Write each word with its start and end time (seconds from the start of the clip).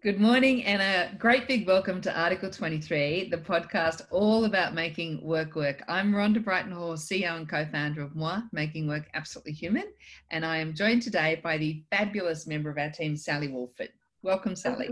Good 0.00 0.20
morning 0.20 0.62
and 0.62 0.80
a 0.80 1.12
great 1.16 1.48
big 1.48 1.66
welcome 1.66 2.00
to 2.02 2.16
Article 2.16 2.48
23, 2.48 3.30
the 3.30 3.36
podcast 3.36 4.02
all 4.12 4.44
about 4.44 4.72
making 4.72 5.20
work 5.26 5.56
work. 5.56 5.82
I'm 5.88 6.12
Rhonda 6.12 6.42
Brighton-Hall, 6.42 6.92
CEO 6.92 7.36
and 7.36 7.48
co-founder 7.48 8.02
of 8.02 8.12
mwah, 8.12 8.44
Making 8.52 8.86
Work 8.86 9.08
Absolutely 9.14 9.54
Human, 9.54 9.86
and 10.30 10.46
I 10.46 10.58
am 10.58 10.72
joined 10.72 11.02
today 11.02 11.40
by 11.42 11.58
the 11.58 11.82
fabulous 11.90 12.46
member 12.46 12.70
of 12.70 12.78
our 12.78 12.90
team, 12.90 13.16
Sally 13.16 13.48
Wolford. 13.48 13.88
Welcome, 14.22 14.54
Sally. 14.54 14.90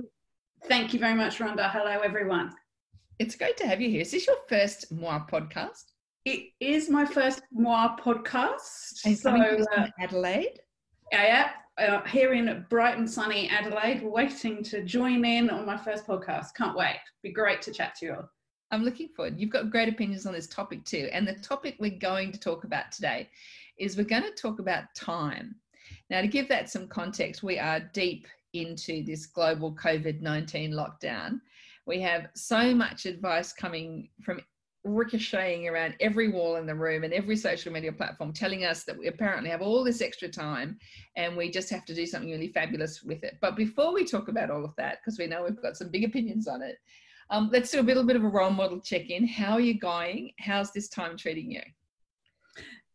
Thank 0.65 0.93
you 0.93 0.99
very 0.99 1.15
much, 1.15 1.39
Rhonda. 1.39 1.71
Hello, 1.71 2.01
everyone. 2.01 2.53
It's 3.21 3.37
great 3.37 3.57
to 3.59 3.67
have 3.69 3.81
you 3.81 3.89
here. 3.89 4.01
Is 4.01 4.11
this 4.11 4.27
your 4.27 4.39
first 4.49 4.93
mwah 4.93 5.31
podcast? 5.31 5.85
It 6.25 6.49
is 6.59 6.91
my 6.91 7.05
first 7.05 7.43
mwah 7.57 7.97
podcast. 8.01 9.05
And 9.05 9.17
so, 9.17 9.31
uh, 9.31 9.87
Adelaide? 10.01 10.59
Yeah, 11.13 11.23
yeah, 11.23 11.51
uh, 11.79 12.03
here 12.05 12.33
in 12.33 12.65
bright 12.71 12.97
and 12.97 13.11
sunny 13.11 13.49
Adelaide, 13.49 14.03
waiting 14.03 14.63
to 14.65 14.83
join 14.83 15.25
in 15.25 15.51
on 15.51 15.67
my 15.67 15.77
first 15.77 16.07
podcast. 16.07 16.55
Can't 16.55 16.77
wait. 16.77 17.01
Be 17.23 17.33
great 17.33 17.63
to 17.63 17.73
chat 17.73 17.95
to 17.97 18.07
you 18.07 18.15
all. 18.15 18.31
I'm 18.71 18.83
looking 18.83 19.09
forward. 19.09 19.39
You've 19.39 19.51
got 19.51 19.71
great 19.71 19.89
opinions 19.89 20.27
on 20.27 20.33
this 20.33 20.49
topic 20.49 20.85
too. 20.85 21.09
And 21.13 21.27
the 21.27 21.35
topic 21.35 21.77
we're 21.79 21.99
going 21.99 22.33
to 22.33 22.41
talk 22.41 22.65
about 22.65 22.91
today 22.91 23.29
is 23.79 23.97
we're 23.97 24.05
going 24.05 24.23
to 24.23 24.33
talk 24.33 24.59
about 24.59 24.95
time. 24.97 25.55
Now, 26.11 26.21
to 26.21 26.27
give 26.27 26.49
that 26.49 26.71
some 26.71 26.89
context, 26.89 27.43
we 27.43 27.59
are 27.59 27.81
deep 27.81 28.27
into 28.55 29.05
this 29.05 29.27
global 29.27 29.73
COVID 29.75 30.21
19 30.21 30.73
lockdown. 30.73 31.41
We 31.87 32.01
have 32.01 32.29
so 32.35 32.75
much 32.75 33.07
advice 33.07 33.53
coming 33.53 34.09
from 34.23 34.41
ricocheting 34.87 35.69
around 35.69 35.95
every 36.01 36.29
wall 36.29 36.57
in 36.57 36.67
the 36.67 36.75
room 36.75 37.05
and 37.05 37.13
every 37.13 37.37
social 37.37 37.73
media 37.73 37.93
platform 37.93 38.33
telling 38.33 38.65
us 38.65 38.85
that 38.85 38.97
we 38.97 39.09
apparently 39.09 39.51
have 39.51 39.63
all 39.63 39.83
this 39.83 40.01
extra 40.01 40.29
time 40.29 40.79
and 41.17 41.37
we 41.37 41.51
just 41.51 41.71
have 41.71 41.85
to 41.85 41.95
do 41.95 42.07
something 42.07 42.31
really 42.31 42.49
fabulous 42.49 43.03
with 43.03 43.23
it. 43.25 43.37
But 43.41 43.57
before 43.57 43.93
we 43.93 44.05
talk 44.05 44.29
about 44.29 44.51
all 44.51 44.65
of 44.65 44.75
that, 44.77 44.99
because 45.01 45.19
we 45.19 45.27
know 45.27 45.45
we've 45.45 45.61
got 45.61 45.77
some 45.77 45.91
big 45.91 46.05
opinions 46.05 46.47
on 46.49 46.63
it, 46.63 46.79
um, 47.31 47.51
let's 47.53 47.71
do 47.71 47.81
a 47.81 47.83
little 47.83 48.05
bit 48.05 48.17
of 48.17 48.25
a 48.25 48.29
role 48.29 48.51
model 48.51 48.81
check 48.81 49.11
in. 49.11 49.27
How 49.27 49.55
are 49.55 49.61
you 49.61 49.79
going? 49.79 50.33
How's 50.39 50.73
this 50.73 50.89
time 50.89 51.17
treating 51.17 51.51
you? 51.51 51.63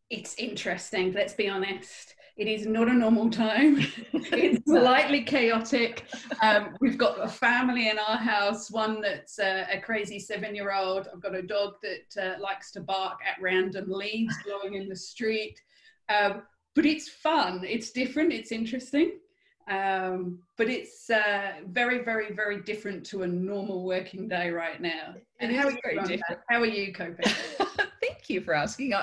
It's 0.09 0.36
interesting, 0.36 1.14
let's 1.14 1.33
be 1.33 1.50
honest. 1.50 2.16
It 2.38 2.48
is 2.48 2.66
not 2.66 2.88
a 2.88 2.94
normal 2.94 3.30
time. 3.30 3.80
it's 4.14 4.66
slightly 4.66 5.24
chaotic. 5.24 6.06
Um, 6.42 6.76
we've 6.80 6.98
got 6.98 7.22
a 7.22 7.28
family 7.28 7.90
in 7.90 8.00
our 8.00 8.18
house, 8.18 8.72
one 8.72 9.02
that's 9.02 9.38
uh, 9.38 9.66
a 9.72 9.80
crazy 9.80 10.20
seven 10.20 10.56
year 10.56 10.73
old. 10.73 11.08
I've 11.14 11.22
got 11.22 11.36
a 11.36 11.42
dog 11.42 11.76
that 11.84 12.23
uh, 12.23 12.42
likes 12.42 12.72
to 12.72 12.82
bark 12.82 13.20
at 13.28 13.42
random 13.42 13.92
leaves 13.92 14.36
blowing 14.46 14.76
in 14.76 14.88
the 14.88 14.96
street. 14.96 15.60
Um, 16.10 16.44
but 16.73 16.86
it's 16.86 17.10
fun, 17.10 17.64
it's 17.66 17.92
different, 17.92 18.32
it's 18.32 18.52
interesting. 18.52 19.20
Um, 19.70 20.40
but 20.58 20.70
it's 20.70 21.10
uh, 21.10 21.54
very, 21.68 22.04
very, 22.04 22.34
very 22.34 22.62
different 22.62 23.06
to 23.08 23.23
a 23.23 23.28
normal 23.28 23.84
working 23.86 24.28
day 24.28 24.50
right 24.50 24.82
now. 24.82 25.16
And 25.40 25.56
how 25.56 25.68
are, 25.68 25.72
you, 25.72 26.20
how 26.50 26.62
are 26.62 26.66
you 26.66 26.94
coping? 26.94 27.32
Thank 28.22 28.30
you 28.30 28.41
for 28.41 28.53
asking. 28.53 28.94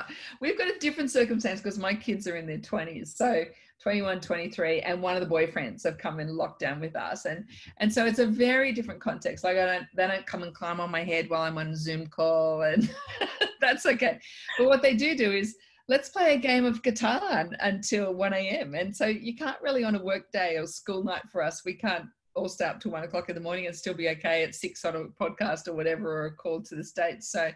We've 0.41 0.57
got 0.57 0.69
a 0.69 0.79
different 0.79 1.11
circumstance 1.11 1.61
because 1.61 1.77
my 1.77 1.93
kids 1.93 2.29
are 2.29 2.37
in 2.37 2.47
their 2.47 2.59
20s. 2.59 3.17
So 3.17 3.47
21, 3.81 4.21
23, 4.21 4.81
and 4.83 5.03
one 5.03 5.17
of 5.17 5.29
the 5.29 5.35
boyfriends 5.35 5.83
have 5.83 5.99
come 5.99 6.21
in 6.21 6.29
lockdown 6.29 6.81
with 6.81 6.95
us. 6.95 7.25
And 7.25 7.45
and 7.79 7.93
so 7.93 8.07
it's 8.07 8.21
a 8.21 8.27
very 8.29 8.71
different 8.71 9.01
context. 9.01 9.43
Like 9.43 9.57
I 9.57 9.67
don't 9.67 9.87
they 9.97 10.07
don't 10.07 10.25
come 10.25 10.45
and 10.45 10.55
climb 10.55 10.79
on 10.79 10.93
my 10.93 11.03
head 11.03 11.29
while 11.29 11.43
I'm 11.43 11.59
on 11.59 11.67
a 11.67 11.77
Zoom 11.77 12.07
call 12.07 12.63
and 12.63 12.89
that's 13.61 13.87
okay. 13.87 14.21
But 14.57 14.69
what 14.69 14.83
they 14.83 14.95
do 14.95 15.17
do 15.17 15.33
is 15.33 15.57
let's 15.89 16.11
play 16.11 16.35
a 16.35 16.39
game 16.39 16.65
of 16.65 16.81
guitar 16.85 17.51
until 17.59 18.15
1 18.15 18.33
a.m. 18.35 18.77
And 18.77 18.95
so 18.95 19.07
you 19.07 19.35
can't 19.35 19.61
really 19.61 19.83
on 19.83 19.97
a 19.97 20.05
work 20.05 20.31
day 20.31 20.59
or 20.59 20.69
school 20.69 21.03
night 21.03 21.23
for 21.33 21.43
us, 21.43 21.65
we 21.65 21.75
can't 21.75 22.07
all 22.39 22.49
stay 22.49 22.67
up 22.67 22.81
till 22.81 22.93
one 22.93 23.03
o'clock 23.03 23.29
in 23.29 23.35
the 23.35 23.41
morning 23.41 23.67
and 23.67 23.75
still 23.75 23.95
be 23.95 24.09
okay 24.11 24.45
at 24.45 24.55
six 24.55 24.85
on 24.85 24.95
a 24.95 25.05
podcast 25.23 25.67
or 25.67 25.73
whatever 25.73 26.23
or 26.23 26.27
a 26.27 26.33
call 26.33 26.63
to 26.63 26.77
the 26.77 26.85
States. 26.85 27.33
So 27.33 27.51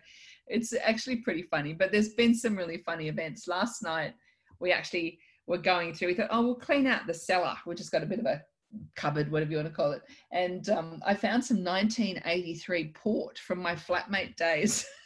it's 0.47 0.75
actually 0.83 1.17
pretty 1.17 1.43
funny. 1.43 1.73
But 1.73 1.93
there's 1.93 2.11
been 2.11 2.35
some 2.35 2.57
really 2.57 2.79
funny 2.79 3.09
events. 3.09 3.49
Last 3.49 3.83
night 3.83 4.15
we 4.61 4.73
actually 4.73 5.19
were 5.47 5.59
going 5.59 5.95
through, 5.95 6.09
we 6.09 6.15
thought, 6.15 6.29
oh, 6.31 6.43
we'll 6.43 6.55
clean 6.55 6.87
out 6.87 7.07
the 7.07 7.15
cellar. 7.15 7.55
We 7.67 7.75
just 7.75 7.93
got 7.93 8.03
a 8.03 8.07
bit 8.07 8.21
of 8.21 8.27
a 8.27 8.43
cupboard, 8.97 9.31
whatever 9.31 9.51
you 9.51 9.57
want 9.59 9.69
to 9.69 9.75
call 9.75 9.93
it. 9.93 10.03
And 10.33 10.69
um, 10.69 11.03
I 11.05 11.15
found 11.15 11.45
some 11.45 11.65
1983 11.65 12.93
port 12.95 13.39
from 13.39 13.59
my 13.59 13.75
flatmate 13.75 14.37
days. 14.37 14.87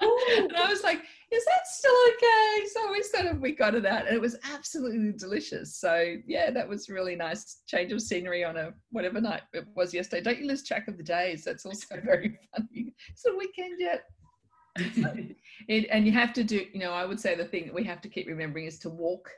and 0.00 0.56
I 0.56 0.66
was 0.68 0.82
like, 0.82 1.02
is 1.30 1.44
that 1.46 1.66
still 1.66 1.94
okay? 2.08 2.66
So 2.72 2.92
we 2.92 3.02
sort 3.02 3.26
of 3.26 3.40
we 3.40 3.52
got 3.52 3.74
it 3.74 3.86
out 3.86 4.06
and 4.06 4.14
it 4.14 4.20
was 4.20 4.36
absolutely 4.52 5.12
delicious. 5.12 5.76
So 5.76 6.16
yeah, 6.26 6.50
that 6.50 6.68
was 6.68 6.90
really 6.90 7.16
nice 7.16 7.62
change 7.66 7.92
of 7.92 8.02
scenery 8.02 8.44
on 8.44 8.56
a 8.56 8.72
whatever 8.90 9.20
night 9.20 9.42
it 9.54 9.64
was 9.74 9.94
yesterday. 9.94 10.22
Don't 10.22 10.40
you 10.40 10.46
lose 10.46 10.62
track 10.62 10.88
of 10.88 10.98
the 10.98 11.02
days? 11.02 11.44
That's 11.44 11.64
also 11.64 12.00
very 12.04 12.38
funny. 12.54 12.92
It's 13.10 13.22
the 13.22 13.36
weekend 13.36 13.76
yet. 13.78 14.04
It, 14.76 15.86
and 15.90 16.06
you 16.06 16.12
have 16.12 16.32
to 16.34 16.44
do, 16.44 16.66
you 16.72 16.80
know, 16.80 16.92
I 16.92 17.04
would 17.04 17.20
say 17.20 17.34
the 17.34 17.44
thing 17.44 17.66
that 17.66 17.74
we 17.74 17.84
have 17.84 18.00
to 18.02 18.08
keep 18.08 18.26
remembering 18.26 18.66
is 18.66 18.78
to 18.80 18.88
walk 18.88 19.30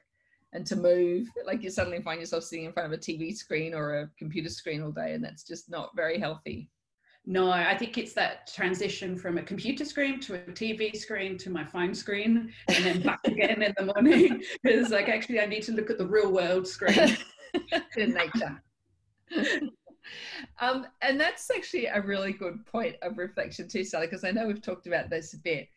and 0.52 0.66
to 0.66 0.76
move. 0.76 1.28
Like 1.44 1.62
you 1.62 1.70
suddenly 1.70 2.00
find 2.02 2.20
yourself 2.20 2.44
sitting 2.44 2.66
in 2.66 2.72
front 2.72 2.92
of 2.92 2.98
a 2.98 3.00
TV 3.00 3.34
screen 3.34 3.74
or 3.74 4.00
a 4.00 4.10
computer 4.18 4.48
screen 4.48 4.82
all 4.82 4.92
day, 4.92 5.14
and 5.14 5.24
that's 5.24 5.44
just 5.44 5.70
not 5.70 5.96
very 5.96 6.18
healthy. 6.18 6.70
No, 7.26 7.50
I 7.50 7.76
think 7.76 7.96
it's 7.96 8.12
that 8.14 8.52
transition 8.52 9.16
from 9.16 9.38
a 9.38 9.42
computer 9.42 9.86
screen 9.86 10.20
to 10.20 10.34
a 10.34 10.38
TV 10.38 10.94
screen 10.94 11.38
to 11.38 11.48
my 11.48 11.64
phone 11.64 11.94
screen 11.94 12.52
and 12.68 12.84
then 12.84 13.00
back 13.00 13.20
again 13.24 13.62
in 13.62 13.74
the 13.78 13.86
morning. 13.86 14.42
Because 14.62 14.90
like 14.90 15.08
actually 15.08 15.40
I 15.40 15.46
need 15.46 15.62
to 15.62 15.72
look 15.72 15.88
at 15.88 15.96
the 15.96 16.06
real 16.06 16.30
world 16.30 16.68
screen. 16.68 17.16
in 17.96 18.12
nature. 18.12 18.62
um, 20.60 20.86
and 21.02 21.20
that's 21.20 21.50
actually 21.50 21.86
a 21.86 22.00
really 22.00 22.32
good 22.32 22.64
point 22.66 22.96
of 23.02 23.18
reflection 23.18 23.68
too, 23.68 23.84
Sally, 23.84 24.06
because 24.06 24.24
I 24.24 24.30
know 24.30 24.46
we've 24.46 24.62
talked 24.62 24.86
about 24.86 25.10
this 25.10 25.34
a 25.34 25.38
bit. 25.38 25.68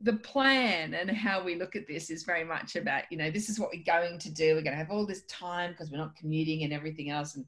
The 0.00 0.14
plan 0.14 0.94
and 0.94 1.10
how 1.10 1.42
we 1.42 1.56
look 1.56 1.74
at 1.74 1.88
this 1.88 2.08
is 2.08 2.22
very 2.22 2.44
much 2.44 2.76
about, 2.76 3.04
you 3.10 3.18
know, 3.18 3.30
this 3.30 3.48
is 3.48 3.58
what 3.58 3.70
we're 3.72 3.82
going 3.82 4.18
to 4.20 4.30
do. 4.30 4.54
We're 4.54 4.62
going 4.62 4.76
to 4.76 4.84
have 4.84 4.90
all 4.90 5.06
this 5.06 5.22
time 5.22 5.72
because 5.72 5.90
we're 5.90 5.98
not 5.98 6.14
commuting 6.14 6.62
and 6.62 6.72
everything 6.72 7.10
else. 7.10 7.34
And 7.34 7.46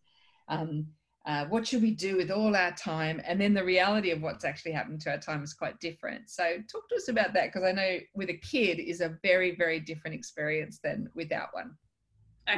um, 0.49 0.87
uh, 1.27 1.45
what 1.47 1.67
should 1.67 1.83
we 1.83 1.93
do 1.93 2.17
with 2.17 2.31
all 2.31 2.57
our 2.57 2.73
time? 2.73 3.21
And 3.25 3.41
then 3.41 3.55
the 3.55 3.65
reality 3.65 4.11
of 4.11 4.23
what's 4.23 4.45
actually 4.45 4.73
happened 4.73 5.01
to 5.03 5.11
our 5.11 5.19
time 5.19 5.45
is 5.45 5.55
quite 5.55 5.79
different. 5.79 6.31
So, 6.31 6.57
talk 6.71 6.89
to 6.89 6.97
us 6.97 7.09
about 7.09 7.35
that 7.35 7.53
because 7.53 7.63
I 7.63 7.73
know 7.73 7.99
with 8.15 8.31
a 8.31 8.39
kid 8.39 8.81
is 8.81 9.01
a 9.01 9.17
very, 9.23 9.55
very 9.55 9.79
different 9.79 10.17
experience 10.17 10.81
than 10.83 11.09
without 11.15 11.49
one. 11.53 11.77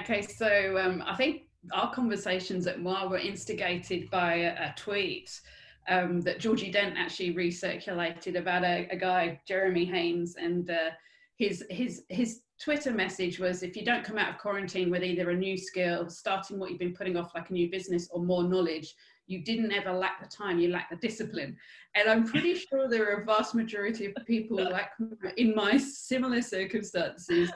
Okay, 0.00 0.22
so 0.22 0.78
um, 0.78 1.02
I 1.04 1.16
think 1.16 1.42
our 1.72 1.92
conversations 1.92 2.66
at 2.66 2.78
mwah 2.78 3.08
were 3.08 3.18
instigated 3.18 4.10
by 4.10 4.34
a, 4.34 4.70
a 4.70 4.74
tweet 4.76 5.40
um, 5.88 6.20
that 6.22 6.38
Georgie 6.38 6.70
Dent 6.70 6.94
actually 6.96 7.34
recirculated 7.34 8.36
about 8.38 8.64
a, 8.64 8.88
a 8.90 8.96
guy, 8.96 9.40
Jeremy 9.46 9.84
Haynes, 9.84 10.36
and 10.36 10.70
uh, 10.70 10.90
his 11.36 11.64
his 11.70 12.04
his 12.08 12.42
Twitter 12.62 12.92
message 12.92 13.40
was 13.40 13.62
if 13.62 13.76
you 13.76 13.84
don't 13.84 14.04
come 14.04 14.18
out 14.18 14.30
of 14.30 14.38
quarantine 14.38 14.90
with 14.90 15.02
either 15.02 15.30
a 15.30 15.36
new 15.36 15.56
skill, 15.56 16.08
starting 16.08 16.58
what 16.58 16.70
you've 16.70 16.78
been 16.78 16.94
putting 16.94 17.16
off 17.16 17.34
like 17.34 17.50
a 17.50 17.52
new 17.52 17.68
business 17.68 18.08
or 18.12 18.22
more 18.22 18.44
knowledge, 18.44 18.94
you 19.26 19.42
didn't 19.42 19.72
ever 19.72 19.92
lack 19.92 20.20
the 20.20 20.28
time, 20.28 20.60
you 20.60 20.68
lack 20.68 20.88
the 20.88 20.96
discipline. 20.96 21.56
And 21.96 22.08
I'm 22.08 22.24
pretty 22.24 22.54
sure 22.70 22.88
there 22.88 23.10
are 23.10 23.22
a 23.22 23.24
vast 23.24 23.54
majority 23.54 24.06
of 24.06 24.14
people 24.26 24.62
like 24.70 24.90
in 25.36 25.54
my 25.54 25.76
similar 25.76 26.42
circumstances 26.42 27.50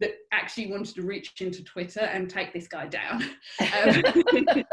that 0.00 0.12
actually 0.32 0.70
wanted 0.70 0.94
to 0.94 1.02
reach 1.02 1.40
into 1.40 1.62
Twitter 1.64 2.00
and 2.00 2.30
take 2.30 2.52
this 2.52 2.68
guy 2.68 2.86
down. 2.86 3.24
Um, 3.60 4.02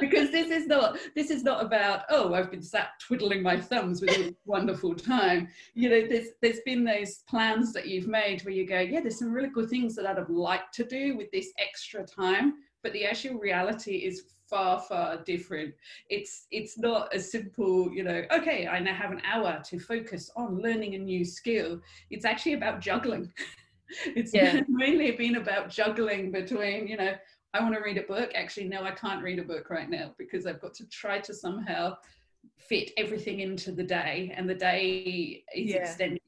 because 0.00 0.30
this 0.30 0.50
is 0.50 0.66
not 0.66 0.98
this 1.14 1.30
is 1.30 1.44
not 1.44 1.64
about 1.64 2.04
oh 2.08 2.34
I've 2.34 2.50
been 2.50 2.62
sat 2.62 2.90
twiddling 2.98 3.42
my 3.42 3.60
thumbs 3.60 4.00
with 4.00 4.10
a 4.10 4.34
wonderful 4.46 4.94
time. 4.94 5.48
You 5.74 5.90
know, 5.90 6.06
there's 6.08 6.28
there's 6.40 6.60
been 6.64 6.84
those 6.84 7.18
plans 7.28 7.72
that 7.74 7.86
you've 7.86 8.08
made 8.08 8.42
where 8.42 8.54
you 8.54 8.66
go, 8.66 8.80
yeah, 8.80 9.00
there's 9.00 9.18
some 9.18 9.32
really 9.32 9.48
good 9.48 9.68
things 9.68 9.94
that 9.96 10.06
I'd 10.06 10.18
have 10.18 10.30
liked 10.30 10.74
to 10.74 10.84
do 10.84 11.16
with 11.16 11.30
this 11.30 11.52
extra 11.58 12.04
time, 12.04 12.54
but 12.82 12.92
the 12.92 13.04
actual 13.04 13.38
reality 13.38 13.96
is 13.96 14.24
far 14.52 14.80
far 14.80 15.16
different 15.24 15.72
it's 16.10 16.46
it's 16.50 16.76
not 16.76 17.14
a 17.14 17.18
simple 17.18 17.90
you 17.90 18.04
know 18.04 18.22
okay 18.30 18.66
i 18.66 18.78
now 18.78 18.92
have 18.92 19.10
an 19.10 19.22
hour 19.24 19.62
to 19.64 19.78
focus 19.78 20.30
on 20.36 20.60
learning 20.60 20.94
a 20.94 20.98
new 20.98 21.24
skill 21.24 21.80
it's 22.10 22.26
actually 22.26 22.52
about 22.52 22.78
juggling 22.78 23.32
it's 24.16 24.34
yeah. 24.34 24.60
mainly 24.68 25.10
been 25.12 25.36
about 25.36 25.70
juggling 25.70 26.30
between 26.30 26.86
you 26.86 26.96
know 26.96 27.14
I 27.54 27.60
want 27.60 27.74
to 27.74 27.80
read 27.80 27.98
a 27.98 28.02
book. 28.02 28.30
Actually, 28.34 28.68
no, 28.68 28.82
I 28.82 28.92
can't 28.92 29.22
read 29.22 29.38
a 29.38 29.44
book 29.44 29.68
right 29.68 29.90
now 29.90 30.14
because 30.18 30.46
I've 30.46 30.60
got 30.60 30.74
to 30.74 30.88
try 30.88 31.18
to 31.20 31.34
somehow 31.34 31.96
fit 32.58 32.92
everything 32.96 33.40
into 33.40 33.72
the 33.72 33.82
day, 33.82 34.32
and 34.36 34.48
the 34.48 34.54
day 34.54 35.44
is 35.54 35.70
yeah. 35.70 35.76
extended 35.78 36.20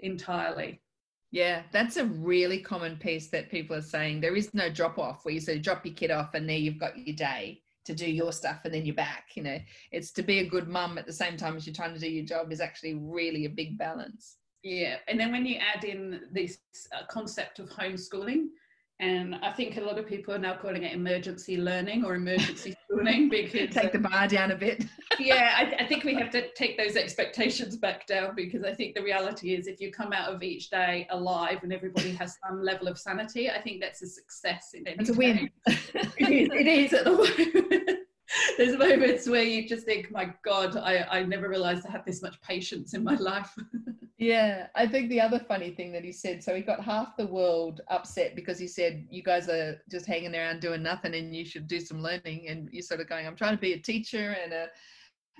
entirely. 0.00 0.80
Yeah, 1.32 1.62
that's 1.72 1.96
a 1.96 2.06
really 2.06 2.60
common 2.60 2.96
piece 2.96 3.28
that 3.28 3.50
people 3.50 3.76
are 3.76 3.82
saying. 3.82 4.20
There 4.20 4.36
is 4.36 4.54
no 4.54 4.70
drop 4.70 4.98
off 4.98 5.24
where 5.24 5.34
you 5.34 5.40
say 5.40 5.58
drop 5.58 5.84
your 5.84 5.94
kid 5.94 6.10
off 6.10 6.34
and 6.34 6.48
there 6.48 6.56
you've 6.56 6.78
got 6.78 6.96
your 6.96 7.16
day 7.16 7.60
to 7.84 7.94
do 7.94 8.10
your 8.10 8.32
stuff 8.32 8.60
and 8.64 8.72
then 8.72 8.86
you're 8.86 8.94
back. 8.94 9.30
You 9.34 9.42
know, 9.42 9.58
it's 9.92 10.12
to 10.12 10.22
be 10.22 10.38
a 10.38 10.48
good 10.48 10.68
mum 10.68 10.98
at 10.98 11.06
the 11.06 11.12
same 11.12 11.36
time 11.36 11.56
as 11.56 11.66
you're 11.66 11.74
trying 11.74 11.94
to 11.94 12.00
do 12.00 12.10
your 12.10 12.24
job 12.24 12.52
is 12.52 12.60
actually 12.60 12.94
really 12.94 13.44
a 13.44 13.50
big 13.50 13.76
balance. 13.76 14.35
Yeah, 14.62 14.96
and 15.08 15.18
then 15.18 15.32
when 15.32 15.46
you 15.46 15.56
add 15.56 15.84
in 15.84 16.22
this 16.32 16.58
uh, 16.92 17.06
concept 17.08 17.58
of 17.58 17.68
homeschooling, 17.70 18.48
and 18.98 19.34
I 19.36 19.52
think 19.52 19.76
a 19.76 19.82
lot 19.82 19.98
of 19.98 20.06
people 20.06 20.32
are 20.34 20.38
now 20.38 20.56
calling 20.56 20.82
it 20.82 20.94
emergency 20.94 21.58
learning 21.58 22.04
or 22.04 22.14
emergency 22.14 22.74
spooning 22.90 23.28
because 23.28 23.74
take 23.74 23.92
the 23.92 23.98
bar 23.98 24.26
down 24.26 24.52
a 24.52 24.56
bit. 24.56 24.86
yeah, 25.18 25.54
I, 25.58 25.84
I, 25.84 25.86
think 25.86 26.04
we 26.04 26.14
have 26.14 26.30
to 26.30 26.50
take 26.54 26.78
those 26.78 26.96
expectations 26.96 27.76
back 27.76 28.06
down 28.06 28.34
because 28.34 28.64
I 28.64 28.72
think 28.72 28.94
the 28.94 29.02
reality 29.02 29.54
is 29.54 29.66
if 29.66 29.82
you 29.82 29.92
come 29.92 30.14
out 30.14 30.32
of 30.32 30.42
each 30.42 30.70
day 30.70 31.06
alive 31.10 31.58
and 31.62 31.74
everybody 31.74 32.12
has 32.12 32.38
some 32.46 32.62
level 32.62 32.88
of 32.88 32.98
sanity, 32.98 33.50
I 33.50 33.60
think 33.60 33.82
that's 33.82 34.00
a 34.00 34.06
success 34.06 34.70
in 34.72 34.88
any 34.88 34.96
It's 35.00 35.10
a 35.10 35.14
win. 35.14 35.50
it 35.66 36.30
is. 36.30 36.48
It 36.52 36.66
is 36.66 36.92
at 36.94 37.04
the 37.04 37.12
moment. 37.12 37.98
There's 38.58 38.76
moments 38.76 39.28
where 39.28 39.42
you 39.42 39.68
just 39.68 39.84
think, 39.84 40.10
my 40.10 40.32
God, 40.44 40.76
I, 40.76 41.06
I 41.10 41.22
never 41.22 41.48
realized 41.48 41.86
I 41.86 41.92
had 41.92 42.04
this 42.04 42.22
much 42.22 42.40
patience 42.42 42.94
in 42.94 43.04
my 43.04 43.14
life. 43.20 43.54
yeah, 44.18 44.66
I 44.74 44.86
think 44.86 45.08
the 45.08 45.20
other 45.20 45.38
funny 45.38 45.70
thing 45.70 45.92
that 45.92 46.04
he 46.04 46.12
said, 46.12 46.42
so 46.42 46.54
he 46.54 46.62
got 46.62 46.82
half 46.82 47.16
the 47.16 47.26
world 47.26 47.80
upset 47.88 48.34
because 48.34 48.58
he 48.58 48.66
said, 48.66 49.06
You 49.10 49.22
guys 49.22 49.48
are 49.48 49.80
just 49.90 50.06
hanging 50.06 50.34
around 50.34 50.60
doing 50.60 50.82
nothing 50.82 51.14
and 51.14 51.34
you 51.34 51.44
should 51.44 51.68
do 51.68 51.80
some 51.80 52.02
learning. 52.02 52.48
And 52.48 52.68
you're 52.72 52.82
sort 52.82 53.00
of 53.00 53.08
going, 53.08 53.26
I'm 53.26 53.36
trying 53.36 53.56
to 53.56 53.60
be 53.60 53.74
a 53.74 53.78
teacher 53.78 54.36
and 54.42 54.52
a 54.52 54.68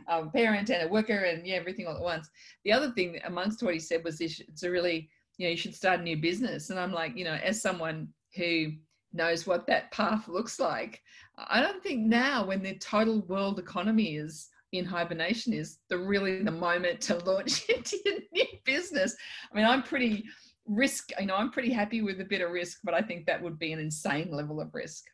um, 0.08 0.30
parent 0.30 0.70
and 0.70 0.88
a 0.88 0.92
worker 0.92 1.24
and 1.24 1.46
yeah, 1.46 1.56
everything 1.56 1.86
all 1.86 1.96
at 1.96 2.02
once. 2.02 2.28
The 2.64 2.72
other 2.72 2.90
thing 2.90 3.18
amongst 3.24 3.62
what 3.62 3.74
he 3.74 3.80
said 3.80 4.04
was 4.04 4.18
this, 4.18 4.40
it's 4.40 4.62
a 4.62 4.70
really, 4.70 5.08
you 5.38 5.46
know, 5.46 5.50
you 5.50 5.56
should 5.56 5.74
start 5.74 6.00
a 6.00 6.02
new 6.02 6.16
business. 6.16 6.70
And 6.70 6.78
I'm 6.78 6.92
like, 6.92 7.16
you 7.16 7.24
know, 7.24 7.34
as 7.34 7.60
someone 7.60 8.08
who 8.36 8.72
knows 9.16 9.46
what 9.46 9.66
that 9.66 9.90
path 9.92 10.28
looks 10.28 10.60
like. 10.60 11.02
I 11.36 11.60
don't 11.60 11.82
think 11.82 12.00
now, 12.06 12.46
when 12.46 12.62
the 12.62 12.76
total 12.78 13.22
world 13.22 13.58
economy 13.58 14.16
is 14.16 14.48
in 14.72 14.84
hibernation, 14.84 15.52
is 15.52 15.78
the 15.88 15.98
really 15.98 16.42
the 16.42 16.50
moment 16.50 17.00
to 17.02 17.18
launch 17.18 17.68
into 17.68 17.98
your 18.04 18.18
new 18.32 18.46
business. 18.64 19.16
I 19.52 19.56
mean, 19.56 19.66
I'm 19.66 19.82
pretty 19.82 20.24
risk, 20.66 21.10
you 21.18 21.26
know, 21.26 21.36
I'm 21.36 21.50
pretty 21.50 21.72
happy 21.72 22.02
with 22.02 22.20
a 22.20 22.24
bit 22.24 22.40
of 22.40 22.50
risk, 22.50 22.78
but 22.84 22.94
I 22.94 23.00
think 23.00 23.26
that 23.26 23.42
would 23.42 23.58
be 23.58 23.72
an 23.72 23.78
insane 23.78 24.30
level 24.30 24.60
of 24.60 24.74
risk. 24.74 25.04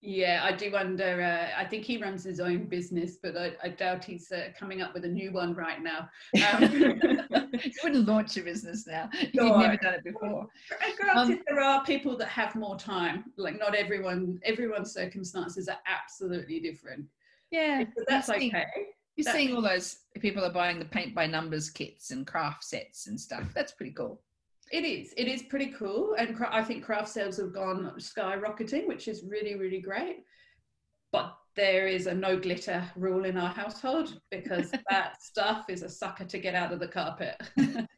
Yeah, 0.00 0.42
I 0.44 0.52
do 0.52 0.70
wonder. 0.70 1.20
Uh, 1.20 1.60
I 1.60 1.64
think 1.64 1.84
he 1.84 1.98
runs 1.98 2.22
his 2.22 2.38
own 2.38 2.66
business, 2.66 3.16
but 3.20 3.36
I, 3.36 3.52
I 3.62 3.68
doubt 3.70 4.04
he's 4.04 4.30
uh, 4.30 4.50
coming 4.56 4.80
up 4.80 4.94
with 4.94 5.04
a 5.04 5.08
new 5.08 5.32
one 5.32 5.54
right 5.54 5.82
now. 5.82 6.08
Um, 6.52 6.62
you 7.52 7.72
wouldn't 7.82 8.06
launch 8.06 8.36
a 8.36 8.42
business 8.42 8.86
now. 8.86 9.10
You've 9.32 9.56
never 9.56 9.76
done 9.76 9.94
it 9.94 10.04
before. 10.04 10.46
Granted, 11.00 11.38
um, 11.38 11.40
there 11.48 11.60
are 11.60 11.84
people 11.84 12.16
that 12.16 12.28
have 12.28 12.54
more 12.54 12.78
time. 12.78 13.24
Like 13.36 13.58
not 13.58 13.74
everyone, 13.74 14.38
everyone's 14.44 14.92
circumstances 14.92 15.68
are 15.68 15.78
absolutely 15.86 16.60
different. 16.60 17.04
Yeah, 17.50 17.82
but 17.96 18.04
that's 18.08 18.30
okay. 18.30 18.66
You're 19.16 19.32
seeing 19.32 19.56
all 19.56 19.62
those 19.62 19.98
people 20.20 20.44
are 20.44 20.52
buying 20.52 20.78
the 20.78 20.84
paint 20.84 21.12
by 21.12 21.26
numbers 21.26 21.70
kits 21.70 22.12
and 22.12 22.24
craft 22.24 22.62
sets 22.62 23.08
and 23.08 23.20
stuff. 23.20 23.42
That's 23.52 23.72
pretty 23.72 23.92
cool. 23.92 24.20
It 24.70 24.84
is. 24.84 25.14
It 25.16 25.28
is 25.28 25.42
pretty 25.42 25.68
cool, 25.68 26.14
and 26.18 26.36
I 26.50 26.62
think 26.62 26.84
craft 26.84 27.08
sales 27.08 27.38
have 27.38 27.52
gone 27.52 27.92
skyrocketing, 27.98 28.86
which 28.86 29.08
is 29.08 29.24
really, 29.24 29.54
really 29.54 29.80
great. 29.80 30.24
But 31.10 31.34
there 31.56 31.86
is 31.86 32.06
a 32.06 32.14
no 32.14 32.38
glitter 32.38 32.84
rule 32.94 33.24
in 33.24 33.36
our 33.36 33.48
household 33.48 34.20
because 34.30 34.70
that 34.90 35.22
stuff 35.22 35.70
is 35.70 35.82
a 35.82 35.88
sucker 35.88 36.24
to 36.24 36.38
get 36.38 36.54
out 36.54 36.72
of 36.72 36.80
the 36.80 36.88
carpet. 36.88 37.36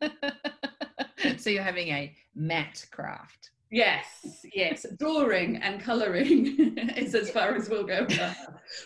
so 1.38 1.50
you're 1.50 1.62
having 1.62 1.88
a 1.88 2.14
matte 2.34 2.86
craft. 2.90 3.50
Yes, 3.70 4.06
yes. 4.54 4.86
Drawing 4.98 5.56
and 5.56 5.80
colouring 5.80 6.78
is 6.96 7.14
as 7.14 7.30
far 7.30 7.54
as 7.54 7.68
we'll 7.68 7.84
go. 7.84 8.06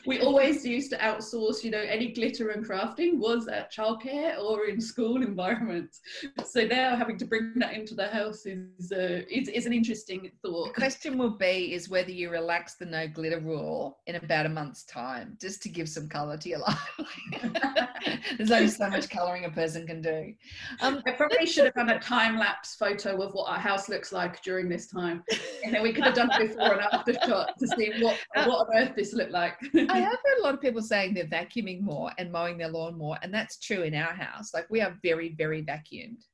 We 0.06 0.20
always 0.20 0.66
used 0.66 0.90
to 0.90 0.98
outsource, 0.98 1.62
you 1.62 1.70
know, 1.70 1.78
any 1.78 2.12
glitter 2.12 2.50
and 2.50 2.66
crafting 2.66 3.18
was 3.18 3.46
at 3.46 3.72
childcare 3.72 4.38
or 4.40 4.66
in 4.66 4.80
school 4.80 5.22
environments. 5.22 6.00
So 6.44 6.64
now 6.64 6.96
having 6.96 7.16
to 7.18 7.24
bring 7.24 7.52
that 7.56 7.74
into 7.74 7.94
the 7.94 8.08
house 8.08 8.44
is 8.44 8.90
uh, 8.92 9.22
is, 9.30 9.48
is 9.48 9.66
an 9.66 9.72
interesting 9.72 10.30
thought. 10.42 10.74
The 10.74 10.80
question 10.80 11.16
will 11.16 11.36
be 11.36 11.74
is 11.74 11.88
whether 11.88 12.10
you 12.10 12.30
relax 12.30 12.74
the 12.74 12.86
no 12.86 13.06
glitter 13.06 13.40
rule 13.40 13.98
in 14.06 14.16
about 14.16 14.46
a 14.46 14.48
month's 14.48 14.84
time, 14.84 15.36
just 15.40 15.62
to 15.62 15.68
give 15.68 15.88
some 15.88 16.08
colour 16.08 16.36
to 16.38 16.48
your 16.48 16.60
life. 16.60 17.00
There's 18.36 18.50
only 18.50 18.68
so 18.68 18.88
much 18.88 19.08
colouring 19.10 19.44
a 19.44 19.50
person 19.50 19.86
can 19.86 20.00
do. 20.00 20.34
Um, 20.80 21.02
I 21.06 21.12
probably 21.12 21.46
should 21.46 21.66
have 21.66 21.74
done 21.74 21.90
a 21.90 22.00
time 22.00 22.36
lapse 22.36 22.74
photo 22.74 23.20
of 23.22 23.32
what 23.32 23.50
our 23.50 23.58
house 23.58 23.88
looks 23.88 24.12
like 24.12 24.42
during 24.42 24.68
this 24.72 24.86
time. 24.86 25.22
And 25.64 25.74
then 25.74 25.82
we 25.82 25.92
could 25.92 26.04
have 26.04 26.14
done 26.14 26.30
before 26.38 26.72
and 26.72 26.82
after 26.92 27.14
shot 27.26 27.58
to 27.58 27.66
see 27.68 27.92
what, 28.00 28.18
what 28.34 28.68
on 28.68 28.76
earth 28.76 28.92
this 28.96 29.12
looked 29.12 29.32
like. 29.32 29.54
I 29.74 29.98
have 29.98 30.18
heard 30.24 30.38
a 30.40 30.42
lot 30.42 30.54
of 30.54 30.60
people 30.60 30.82
saying 30.82 31.14
they're 31.14 31.26
vacuuming 31.26 31.80
more 31.82 32.10
and 32.18 32.32
mowing 32.32 32.58
their 32.58 32.68
lawn 32.68 32.96
more. 32.96 33.16
And 33.22 33.32
that's 33.32 33.58
true 33.58 33.82
in 33.82 33.94
our 33.94 34.12
house. 34.12 34.52
Like 34.54 34.66
we 34.70 34.80
are 34.80 34.96
very, 35.02 35.34
very 35.36 35.62
vacuumed. 35.62 36.24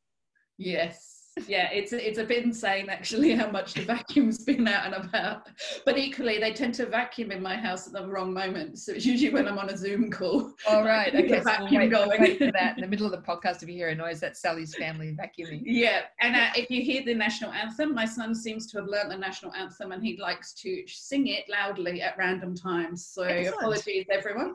Yes 0.56 1.18
yeah, 1.46 1.70
it's 1.70 1.92
it's 1.92 2.18
a 2.18 2.24
bit 2.24 2.44
insane 2.44 2.88
actually 2.88 3.34
how 3.34 3.50
much 3.50 3.74
the 3.74 3.84
vacuum's 3.84 4.44
been 4.44 4.66
out 4.66 4.86
and 4.86 4.94
about. 4.94 5.48
But 5.84 5.98
equally, 5.98 6.38
they 6.38 6.52
tend 6.52 6.74
to 6.74 6.86
vacuum 6.86 7.30
in 7.30 7.42
my 7.42 7.56
house 7.56 7.86
at 7.86 7.92
the 7.92 8.06
wrong 8.06 8.32
moment. 8.32 8.78
So 8.78 8.92
it's 8.92 9.06
usually 9.06 9.32
when 9.32 9.46
I'm 9.46 9.58
on 9.58 9.70
a 9.70 9.76
Zoom 9.76 10.10
call. 10.10 10.52
All 10.68 10.84
right, 10.84 11.14
okay. 11.14 11.38
So 11.38 11.44
vacuum 11.44 11.70
we'll 11.70 11.80
wait, 11.80 11.90
going. 11.90 12.20
wait 12.20 12.38
for 12.38 12.52
that 12.52 12.76
in 12.76 12.82
the 12.82 12.88
middle 12.88 13.06
of 13.06 13.12
the 13.12 13.18
podcast. 13.28 13.62
If 13.62 13.68
you 13.68 13.74
hear 13.74 13.88
a 13.88 13.94
noise, 13.94 14.20
that's 14.20 14.40
Sally's 14.40 14.74
family 14.74 15.16
vacuuming. 15.16 15.62
Yeah, 15.64 16.02
and 16.20 16.34
uh, 16.34 16.48
if 16.56 16.70
you 16.70 16.82
hear 16.82 17.02
the 17.04 17.14
national 17.14 17.52
anthem, 17.52 17.94
my 17.94 18.04
son 18.04 18.34
seems 18.34 18.70
to 18.72 18.78
have 18.78 18.86
learnt 18.86 19.10
the 19.10 19.18
national 19.18 19.52
anthem, 19.54 19.92
and 19.92 20.02
he 20.02 20.16
likes 20.16 20.52
to 20.54 20.82
sing 20.86 21.28
it 21.28 21.44
loudly 21.48 22.02
at 22.02 22.16
random 22.16 22.54
times. 22.54 23.06
So 23.06 23.22
Excellent. 23.22 23.56
apologies, 23.56 24.06
everyone. 24.10 24.54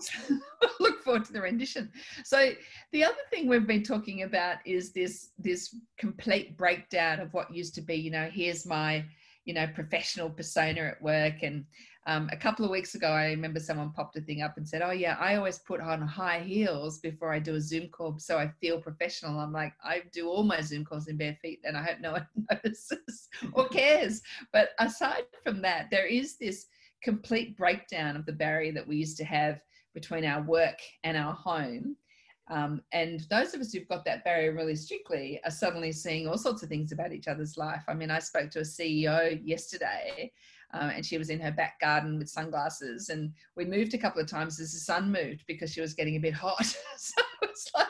Look 0.79 1.03
forward 1.03 1.25
to 1.25 1.33
the 1.33 1.41
rendition. 1.41 1.91
So 2.23 2.51
the 2.91 3.03
other 3.03 3.15
thing 3.29 3.47
we've 3.47 3.67
been 3.67 3.83
talking 3.83 4.23
about 4.23 4.57
is 4.65 4.91
this 4.91 5.29
this 5.37 5.75
complete 5.97 6.57
break 6.57 6.72
breakdown 6.73 7.19
of 7.19 7.33
what 7.33 7.53
used 7.53 7.75
to 7.75 7.81
be, 7.81 7.95
you 7.95 8.11
know, 8.11 8.29
here's 8.31 8.65
my, 8.65 9.05
you 9.45 9.53
know, 9.53 9.67
professional 9.67 10.29
persona 10.29 10.81
at 10.81 11.01
work. 11.01 11.43
And 11.43 11.65
um, 12.07 12.29
a 12.31 12.37
couple 12.37 12.65
of 12.65 12.71
weeks 12.71 12.95
ago, 12.95 13.07
I 13.07 13.27
remember 13.27 13.59
someone 13.59 13.91
popped 13.91 14.17
a 14.17 14.21
thing 14.21 14.41
up 14.41 14.57
and 14.57 14.67
said, 14.67 14.81
Oh, 14.81 14.91
yeah, 14.91 15.15
I 15.19 15.35
always 15.35 15.59
put 15.59 15.79
on 15.81 16.01
high 16.01 16.39
heels 16.39 16.99
before 16.99 17.31
I 17.31 17.39
do 17.39 17.55
a 17.55 17.61
Zoom 17.61 17.89
call 17.89 18.17
so 18.19 18.37
I 18.37 18.51
feel 18.59 18.81
professional. 18.81 19.39
I'm 19.39 19.53
like, 19.53 19.73
I 19.83 20.01
do 20.11 20.27
all 20.27 20.43
my 20.43 20.61
Zoom 20.61 20.83
calls 20.83 21.07
in 21.07 21.17
bare 21.17 21.37
feet 21.41 21.61
and 21.63 21.77
I 21.77 21.83
hope 21.83 21.99
no 21.99 22.13
one 22.13 22.27
notices 22.51 23.29
or 23.53 23.67
cares. 23.67 24.21
But 24.51 24.69
aside 24.79 25.23
from 25.43 25.61
that, 25.61 25.89
there 25.91 26.07
is 26.07 26.37
this 26.37 26.65
complete 27.01 27.57
breakdown 27.57 28.15
of 28.15 28.25
the 28.25 28.33
barrier 28.33 28.71
that 28.73 28.87
we 28.87 28.95
used 28.95 29.17
to 29.17 29.25
have 29.25 29.61
between 29.93 30.25
our 30.25 30.41
work 30.41 30.79
and 31.03 31.15
our 31.15 31.33
home 31.33 31.95
um, 32.49 32.81
and 32.91 33.21
those 33.29 33.53
of 33.53 33.61
us 33.61 33.71
who've 33.71 33.87
got 33.87 34.03
that 34.05 34.23
barrier 34.23 34.53
really 34.53 34.75
strictly 34.75 35.39
are 35.45 35.51
suddenly 35.51 35.91
seeing 35.91 36.27
all 36.27 36.37
sorts 36.37 36.61
of 36.61 36.69
things 36.69 36.91
about 36.91 37.13
each 37.13 37.27
other's 37.27 37.57
life. 37.57 37.83
I 37.87 37.93
mean, 37.93 38.11
I 38.11 38.19
spoke 38.19 38.51
to 38.51 38.59
a 38.59 38.63
CEO 38.63 39.39
yesterday 39.43 40.31
uh, 40.73 40.91
and 40.95 41.05
she 41.05 41.17
was 41.17 41.29
in 41.29 41.39
her 41.39 41.51
back 41.51 41.79
garden 41.79 42.17
with 42.17 42.29
sunglasses. 42.29 43.09
And 43.09 43.31
we 43.55 43.65
moved 43.65 43.93
a 43.93 43.97
couple 43.97 44.21
of 44.21 44.27
times 44.27 44.59
as 44.59 44.73
the 44.73 44.79
sun 44.79 45.11
moved 45.11 45.43
because 45.47 45.71
she 45.71 45.81
was 45.81 45.93
getting 45.93 46.15
a 46.15 46.19
bit 46.19 46.33
hot. 46.33 46.65
so 46.97 47.21
it's 47.43 47.71
like, 47.75 47.87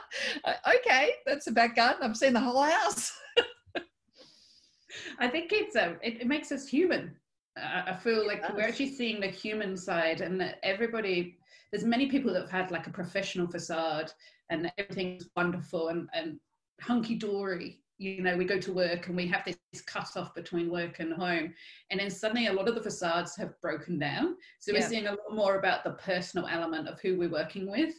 okay, 0.75 1.12
that's 1.25 1.45
the 1.45 1.51
back 1.51 1.75
garden. 1.75 2.03
I've 2.03 2.17
seen 2.17 2.33
the 2.33 2.39
whole 2.39 2.62
house. 2.62 3.12
I 5.19 5.27
think 5.27 5.51
it's 5.51 5.75
um, 5.75 5.98
it, 6.03 6.22
it 6.22 6.27
makes 6.27 6.51
us 6.51 6.67
human. 6.67 7.15
I 7.55 7.93
feel 7.93 8.25
like 8.25 8.41
we're 8.53 8.63
actually 8.63 8.93
seeing 8.93 9.19
the 9.19 9.27
human 9.27 9.77
side, 9.77 10.22
and 10.22 10.55
everybody. 10.63 11.38
There's 11.74 11.84
many 11.84 12.06
people 12.06 12.32
that 12.32 12.42
have 12.42 12.51
had 12.51 12.70
like 12.70 12.86
a 12.86 12.92
professional 12.92 13.48
facade, 13.48 14.12
and 14.51 14.72
everything's 14.77 15.27
wonderful 15.36 15.88
and, 15.88 16.08
and 16.13 16.39
hunky 16.80 17.15
dory. 17.15 17.80
You 17.98 18.22
know, 18.22 18.38
we 18.38 18.46
go 18.46 18.60
to 18.60 18.72
work 18.72 19.08
and 19.08 19.15
we 19.15 19.25
have 19.30 19.44
this 19.44 19.82
cut 19.82 20.15
off 20.15 20.36
between 20.36 20.70
work 20.70 21.00
and 21.00 21.12
home. 21.12 21.51
And 21.89 22.00
then 22.00 22.12
suddenly 22.12 22.46
a 22.46 22.53
lot 22.53 22.68
of 22.68 22.75
the 22.75 22.84
facades 22.84 23.36
have 23.38 23.60
broken 23.60 23.98
down. 23.98 24.36
So 24.60 24.72
we're 24.72 24.88
seeing 24.88 25.08
a 25.08 25.12
lot 25.12 25.34
more 25.34 25.58
about 25.58 25.84
the 25.84 25.94
personal 25.94 26.46
element 26.48 26.88
of 26.88 27.00
who 27.01 27.18
we're 27.18 27.32
working 27.32 27.65
with, 27.68 27.96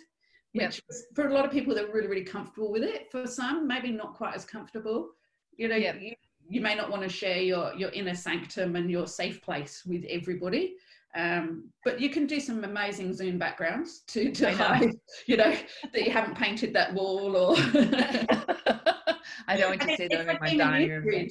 which 0.52 0.80
yeah. 0.88 0.96
for 1.16 1.26
a 1.26 1.34
lot 1.34 1.44
of 1.44 1.50
people, 1.50 1.74
they're 1.74 1.90
really, 1.90 2.06
really 2.06 2.24
comfortable 2.24 2.70
with 2.70 2.84
it. 2.84 3.10
For 3.10 3.26
some, 3.26 3.66
maybe 3.66 3.90
not 3.90 4.14
quite 4.14 4.36
as 4.36 4.44
comfortable. 4.44 5.08
You 5.56 5.66
know, 5.66 5.76
yeah. 5.76 5.96
you, 5.96 6.14
you 6.48 6.60
may 6.60 6.76
not 6.76 6.90
want 6.90 7.02
to 7.02 7.08
share 7.08 7.38
your, 7.38 7.74
your 7.74 7.90
inner 7.90 8.14
sanctum 8.14 8.76
and 8.76 8.88
your 8.88 9.08
safe 9.08 9.42
place 9.42 9.82
with 9.84 10.04
everybody. 10.08 10.76
Um, 11.16 11.70
but 11.84 12.00
you 12.00 12.10
can 12.10 12.26
do 12.26 12.40
some 12.40 12.64
amazing 12.64 13.12
Zoom 13.12 13.38
backgrounds 13.38 14.00
to, 14.08 14.32
to 14.32 14.52
hide, 14.52 14.90
you 15.26 15.36
know, 15.36 15.56
that 15.92 16.04
you 16.04 16.10
haven't 16.10 16.36
painted 16.36 16.72
that 16.74 16.92
wall 16.92 17.36
or. 17.36 17.56
I 19.46 19.56
don't 19.56 19.70
want 19.70 19.82
to 19.82 19.96
see 19.96 20.08
them 20.08 20.26
like 20.26 20.36
in 20.50 20.58
my 20.58 20.64
dining 20.64 20.90
room. 20.90 21.28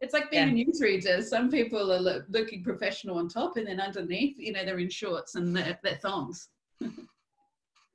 It's 0.00 0.12
like 0.12 0.30
being 0.30 0.56
yeah. 0.56 0.64
a 0.64 0.66
newsreader. 0.66 1.22
Some 1.22 1.48
people 1.48 1.92
are 1.92 2.00
look, 2.00 2.24
looking 2.28 2.64
professional 2.64 3.18
on 3.18 3.28
top, 3.28 3.56
and 3.56 3.66
then 3.66 3.80
underneath, 3.80 4.36
you 4.36 4.52
know, 4.52 4.64
they're 4.64 4.80
in 4.80 4.90
shorts 4.90 5.36
and 5.36 5.54
their, 5.56 5.78
their 5.84 5.96
thongs. 5.96 6.48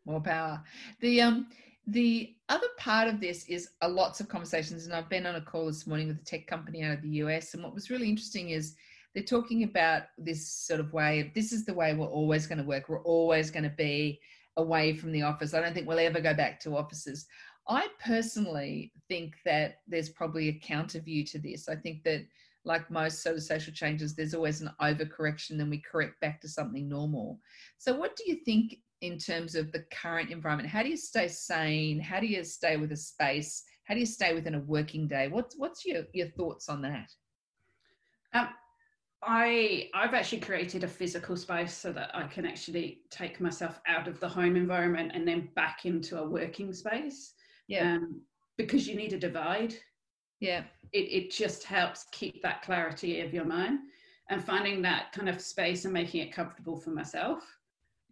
More 0.05 0.21
power. 0.21 0.63
The 1.01 1.21
um, 1.21 1.47
the 1.85 2.33
other 2.47 2.67
part 2.77 3.09
of 3.09 3.19
this 3.19 3.45
is 3.49 3.71
a 3.81 3.89
lots 3.89 4.21
of 4.21 4.29
conversations, 4.29 4.85
and 4.85 4.93
I've 4.93 5.09
been 5.09 5.25
on 5.25 5.35
a 5.35 5.41
call 5.41 5.65
this 5.65 5.85
morning 5.85 6.07
with 6.07 6.21
a 6.21 6.23
tech 6.23 6.47
company 6.47 6.81
out 6.81 6.93
of 6.93 7.01
the 7.01 7.09
US, 7.09 7.53
and 7.53 7.61
what 7.63 7.73
was 7.73 7.89
really 7.89 8.09
interesting 8.09 8.51
is 8.51 8.75
they're 9.13 9.23
talking 9.23 9.63
about 9.63 10.03
this 10.17 10.47
sort 10.51 10.79
of 10.79 10.93
way 10.93 11.19
of 11.21 11.33
this 11.33 11.51
is 11.51 11.65
the 11.65 11.73
way 11.73 11.93
we're 11.93 12.07
always 12.07 12.47
going 12.47 12.59
to 12.59 12.63
work. 12.63 12.87
We're 12.87 13.03
always 13.03 13.49
going 13.49 13.63
to 13.63 13.75
be 13.77 14.19
away 14.57 14.93
from 14.93 15.11
the 15.11 15.23
office. 15.23 15.53
I 15.53 15.61
don't 15.61 15.73
think 15.73 15.87
we'll 15.87 15.99
ever 15.99 16.19
go 16.19 16.33
back 16.33 16.59
to 16.61 16.77
offices. 16.77 17.27
I 17.67 17.87
personally 18.03 18.91
think 19.07 19.35
that 19.45 19.79
there's 19.87 20.09
probably 20.09 20.49
a 20.49 20.59
counter 20.59 20.99
view 20.99 21.25
to 21.25 21.39
this. 21.39 21.67
I 21.67 21.75
think 21.75 22.03
that 22.03 22.25
like 22.63 22.89
most 22.91 23.23
sort 23.23 23.35
of 23.35 23.43
social 23.43 23.73
changes, 23.73 24.15
there's 24.15 24.33
always 24.33 24.61
an 24.61 24.71
overcorrection, 24.81 25.57
then 25.57 25.69
we 25.69 25.81
correct 25.89 26.19
back 26.21 26.41
to 26.41 26.49
something 26.49 26.87
normal. 26.87 27.39
So, 27.77 27.95
what 27.95 28.15
do 28.15 28.23
you 28.27 28.37
think 28.45 28.77
in 29.01 29.17
terms 29.17 29.55
of 29.55 29.71
the 29.71 29.85
current 29.91 30.31
environment? 30.31 30.69
How 30.69 30.83
do 30.83 30.89
you 30.89 30.97
stay 30.97 31.27
sane? 31.27 31.99
How 31.99 32.19
do 32.19 32.27
you 32.27 32.43
stay 32.43 32.77
with 32.77 32.91
a 32.91 32.97
space? 32.97 33.63
How 33.85 33.93
do 33.93 33.99
you 33.99 34.05
stay 34.05 34.33
within 34.33 34.55
a 34.55 34.59
working 34.59 35.07
day? 35.07 35.27
What's 35.29 35.55
what's 35.57 35.85
your 35.85 36.03
your 36.13 36.27
thoughts 36.29 36.67
on 36.69 36.81
that? 36.81 37.09
Um, 38.33 38.49
I 39.23 39.89
I've 39.93 40.13
actually 40.13 40.41
created 40.41 40.83
a 40.83 40.87
physical 40.87 41.35
space 41.35 41.73
so 41.73 41.91
that 41.91 42.11
I 42.13 42.27
can 42.27 42.45
actually 42.45 43.01
take 43.09 43.41
myself 43.41 43.79
out 43.87 44.07
of 44.07 44.19
the 44.19 44.29
home 44.29 44.55
environment 44.55 45.11
and 45.13 45.27
then 45.27 45.49
back 45.55 45.85
into 45.85 46.19
a 46.19 46.27
working 46.27 46.73
space. 46.73 47.33
Yeah. 47.67 47.95
Um, 47.95 48.21
because 48.57 48.87
you 48.87 48.95
need 48.95 49.13
a 49.13 49.19
divide. 49.19 49.75
Yeah. 50.39 50.63
It 50.93 51.11
it 51.11 51.31
just 51.31 51.63
helps 51.63 52.05
keep 52.11 52.41
that 52.43 52.61
clarity 52.61 53.21
of 53.21 53.33
your 53.33 53.45
mind 53.45 53.79
and 54.29 54.43
finding 54.43 54.81
that 54.81 55.11
kind 55.13 55.29
of 55.29 55.41
space 55.41 55.85
and 55.85 55.93
making 55.93 56.21
it 56.21 56.33
comfortable 56.33 56.77
for 56.77 56.91
myself. 56.91 57.43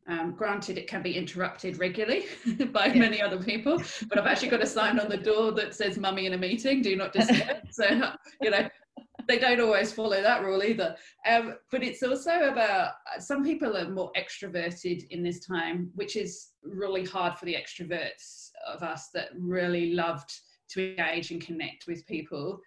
Um, 0.08 0.36
granted, 0.36 0.78
it 0.78 0.88
can 0.88 1.02
be 1.02 1.18
interrupted 1.18 1.80
regularly 1.80 2.26
by 2.72 2.88
yeah. 2.88 3.00
many 3.00 3.22
other 3.22 3.42
people, 3.42 3.82
but 4.08 4.20
I've 4.20 4.28
actually 4.28 4.50
got 4.50 4.62
a 4.62 4.68
sign 4.68 5.00
on 5.00 5.10
the 5.10 5.18
door 5.18 5.52
that 5.54 5.74
says 5.74 5.98
"Mummy 5.98 6.28
in 6.28 6.34
a 6.34 6.38
meeting, 6.38 6.84
do 6.84 6.96
not 6.96 7.12
disturb." 7.12 7.58
so 7.72 8.14
you 8.40 8.52
know, 8.52 8.70
they 9.28 9.40
don't 9.40 9.62
always 9.62 9.92
follow 9.92 10.22
that 10.22 10.44
rule 10.44 10.64
either. 10.64 10.96
Um, 11.26 11.56
but 11.72 11.84
it's 11.84 12.04
also 12.04 12.50
about 12.50 12.94
some 13.20 13.44
people 13.44 13.76
are 13.78 13.90
more 13.90 14.12
extroverted 14.18 15.08
in 15.10 15.24
this 15.24 15.46
time, 15.46 15.92
which 15.96 16.16
is 16.16 16.50
really 16.64 17.06
hard 17.06 17.38
for 17.38 17.46
the 17.46 17.56
extroverts 17.56 18.52
of 18.68 18.84
us 18.84 19.10
that 19.14 19.30
really 19.38 19.94
loved 19.94 20.32
to 20.70 20.90
engage 20.90 21.32
and 21.32 21.42
connect 21.42 21.88
with 21.88 22.06
people. 22.08 22.60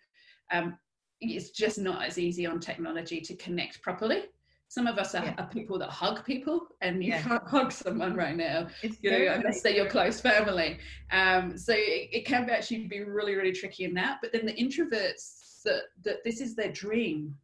Um, 0.53 0.79
it's 1.21 1.51
just 1.51 1.79
not 1.79 2.05
as 2.05 2.19
easy 2.19 2.47
on 2.47 2.61
technology 2.61 3.21
to 3.21 3.35
connect 3.37 3.83
properly. 3.83 4.25
Some 4.71 4.87
of 4.87 4.99
us 4.99 5.15
are, 5.15 5.25
yeah. 5.25 5.35
are 5.39 5.49
people 5.49 5.79
that 5.79 5.89
hug 5.89 6.25
people, 6.27 6.69
and 6.83 7.03
you 7.03 7.13
yeah. 7.13 7.23
can't 7.23 7.43
hug 7.47 7.73
someone 7.73 8.15
right 8.15 8.37
now, 8.37 8.69
it's 8.83 8.99
you 9.01 9.11
know, 9.11 9.33
unless 9.33 9.63
they're 9.63 9.73
your 9.73 9.89
close 9.89 10.21
family. 10.21 10.79
Um, 11.11 11.57
so 11.57 11.73
it, 11.73 12.11
it 12.13 12.27
can 12.27 12.49
actually 12.51 12.87
be 12.87 13.03
really, 13.03 13.35
really 13.35 13.53
tricky 13.53 13.85
in 13.85 13.95
that. 13.95 14.19
But 14.21 14.33
then 14.33 14.45
the 14.45 14.53
introverts 14.53 15.48
that 15.65 15.83
that 16.05 16.25
this 16.25 16.41
is 16.41 16.55
their 16.55 16.73
dream 16.73 17.35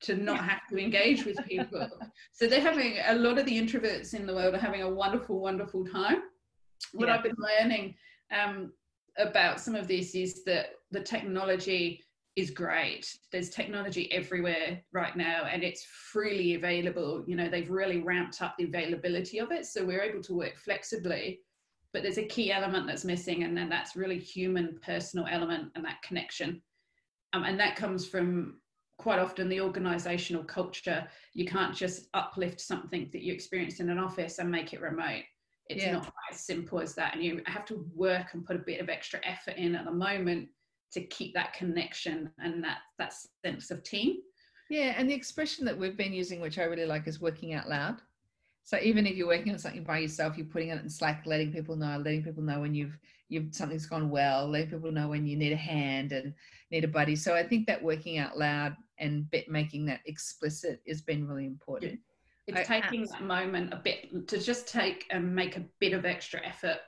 to 0.00 0.16
not 0.16 0.40
have 0.40 0.66
to 0.70 0.78
engage 0.78 1.24
with 1.24 1.36
people. 1.46 1.86
so 2.32 2.46
they're 2.46 2.60
having 2.60 2.98
a 3.06 3.14
lot 3.14 3.38
of 3.38 3.44
the 3.44 3.60
introverts 3.60 4.14
in 4.14 4.26
the 4.26 4.34
world 4.34 4.54
are 4.54 4.58
having 4.58 4.82
a 4.82 4.88
wonderful, 4.88 5.40
wonderful 5.40 5.84
time. 5.84 6.22
What 6.92 7.08
yeah. 7.08 7.16
I've 7.16 7.22
been 7.22 7.36
learning 7.38 7.94
um, 8.32 8.72
about 9.18 9.60
some 9.60 9.74
of 9.74 9.86
this 9.86 10.14
is 10.14 10.42
that 10.44 10.70
the 10.90 11.02
technology 11.02 12.02
is 12.36 12.50
great. 12.50 13.14
There's 13.30 13.50
technology 13.50 14.10
everywhere 14.12 14.80
right 14.92 15.14
now 15.16 15.44
and 15.44 15.62
it's 15.62 15.84
freely 15.84 16.54
available. 16.54 17.22
You 17.26 17.36
know, 17.36 17.48
they've 17.48 17.70
really 17.70 18.00
ramped 18.00 18.40
up 18.40 18.54
the 18.56 18.64
availability 18.64 19.38
of 19.38 19.52
it. 19.52 19.66
So 19.66 19.84
we're 19.84 20.02
able 20.02 20.22
to 20.22 20.34
work 20.34 20.56
flexibly. 20.56 21.40
But 21.92 22.02
there's 22.02 22.18
a 22.18 22.26
key 22.26 22.52
element 22.52 22.86
that's 22.86 23.04
missing, 23.04 23.42
and 23.42 23.56
then 23.56 23.68
that's 23.68 23.96
really 23.96 24.16
human, 24.16 24.78
personal 24.86 25.26
element 25.28 25.72
and 25.74 25.84
that 25.84 26.00
connection. 26.02 26.62
Um, 27.32 27.44
and 27.44 27.58
that 27.60 27.76
comes 27.76 28.06
from 28.06 28.60
quite 28.98 29.18
often 29.18 29.48
the 29.48 29.60
organizational 29.60 30.44
culture. 30.44 31.06
You 31.32 31.46
can't 31.46 31.74
just 31.74 32.08
uplift 32.14 32.60
something 32.60 33.08
that 33.12 33.22
you 33.22 33.32
experienced 33.32 33.80
in 33.80 33.88
an 33.90 33.98
office 33.98 34.38
and 34.38 34.50
make 34.50 34.72
it 34.72 34.80
remote. 34.80 35.22
It's 35.68 35.84
yeah. 35.84 35.92
not 35.92 36.12
as 36.32 36.40
simple 36.40 36.80
as 36.80 36.94
that. 36.96 37.14
And 37.14 37.22
you 37.22 37.42
have 37.46 37.64
to 37.66 37.86
work 37.94 38.34
and 38.34 38.44
put 38.44 38.56
a 38.56 38.60
bit 38.60 38.80
of 38.80 38.88
extra 38.88 39.20
effort 39.24 39.56
in 39.56 39.74
at 39.74 39.84
the 39.84 39.92
moment 39.92 40.48
to 40.92 41.02
keep 41.02 41.34
that 41.34 41.52
connection 41.52 42.30
and 42.38 42.62
that 42.64 42.78
that 42.98 43.14
sense 43.44 43.70
of 43.70 43.82
team 43.82 44.16
yeah 44.68 44.94
and 44.96 45.08
the 45.08 45.14
expression 45.14 45.64
that 45.64 45.76
we've 45.76 45.96
been 45.96 46.12
using 46.12 46.40
which 46.40 46.58
i 46.58 46.64
really 46.64 46.86
like 46.86 47.06
is 47.06 47.20
working 47.20 47.54
out 47.54 47.68
loud 47.68 48.00
so 48.64 48.78
even 48.82 49.06
if 49.06 49.16
you're 49.16 49.26
working 49.26 49.52
on 49.52 49.58
something 49.58 49.84
by 49.84 49.98
yourself 49.98 50.36
you're 50.36 50.46
putting 50.46 50.68
it 50.68 50.82
in 50.82 50.88
slack 50.88 51.22
letting 51.26 51.52
people 51.52 51.76
know 51.76 52.00
letting 52.04 52.22
people 52.22 52.42
know 52.42 52.60
when 52.60 52.74
you've 52.74 52.98
you've 53.30 53.54
something's 53.54 53.86
gone 53.86 54.10
well 54.10 54.48
let 54.48 54.70
people 54.70 54.92
know 54.92 55.08
when 55.08 55.26
you 55.26 55.36
need 55.36 55.52
a 55.52 55.56
hand 55.56 56.12
and 56.12 56.34
need 56.70 56.84
a 56.84 56.88
buddy. 56.88 57.16
So 57.16 57.34
i 57.34 57.42
think 57.42 57.66
that 57.66 57.82
working 57.82 58.18
out 58.18 58.38
loud 58.38 58.76
and 58.98 59.30
bit 59.30 59.48
making 59.48 59.86
that 59.86 60.00
explicit 60.06 60.80
has 60.86 61.00
been 61.00 61.26
really 61.26 61.46
important. 61.46 61.98
Yeah. 62.46 62.60
it's 62.60 62.70
I, 62.70 62.80
taking 62.80 63.06
that 63.06 63.22
moment 63.22 63.72
a 63.72 63.76
bit 63.76 64.28
to 64.28 64.38
just 64.38 64.68
take 64.68 65.06
and 65.10 65.34
make 65.34 65.56
a 65.56 65.64
bit 65.78 65.94
of 65.94 66.04
extra 66.04 66.44
effort 66.46 66.78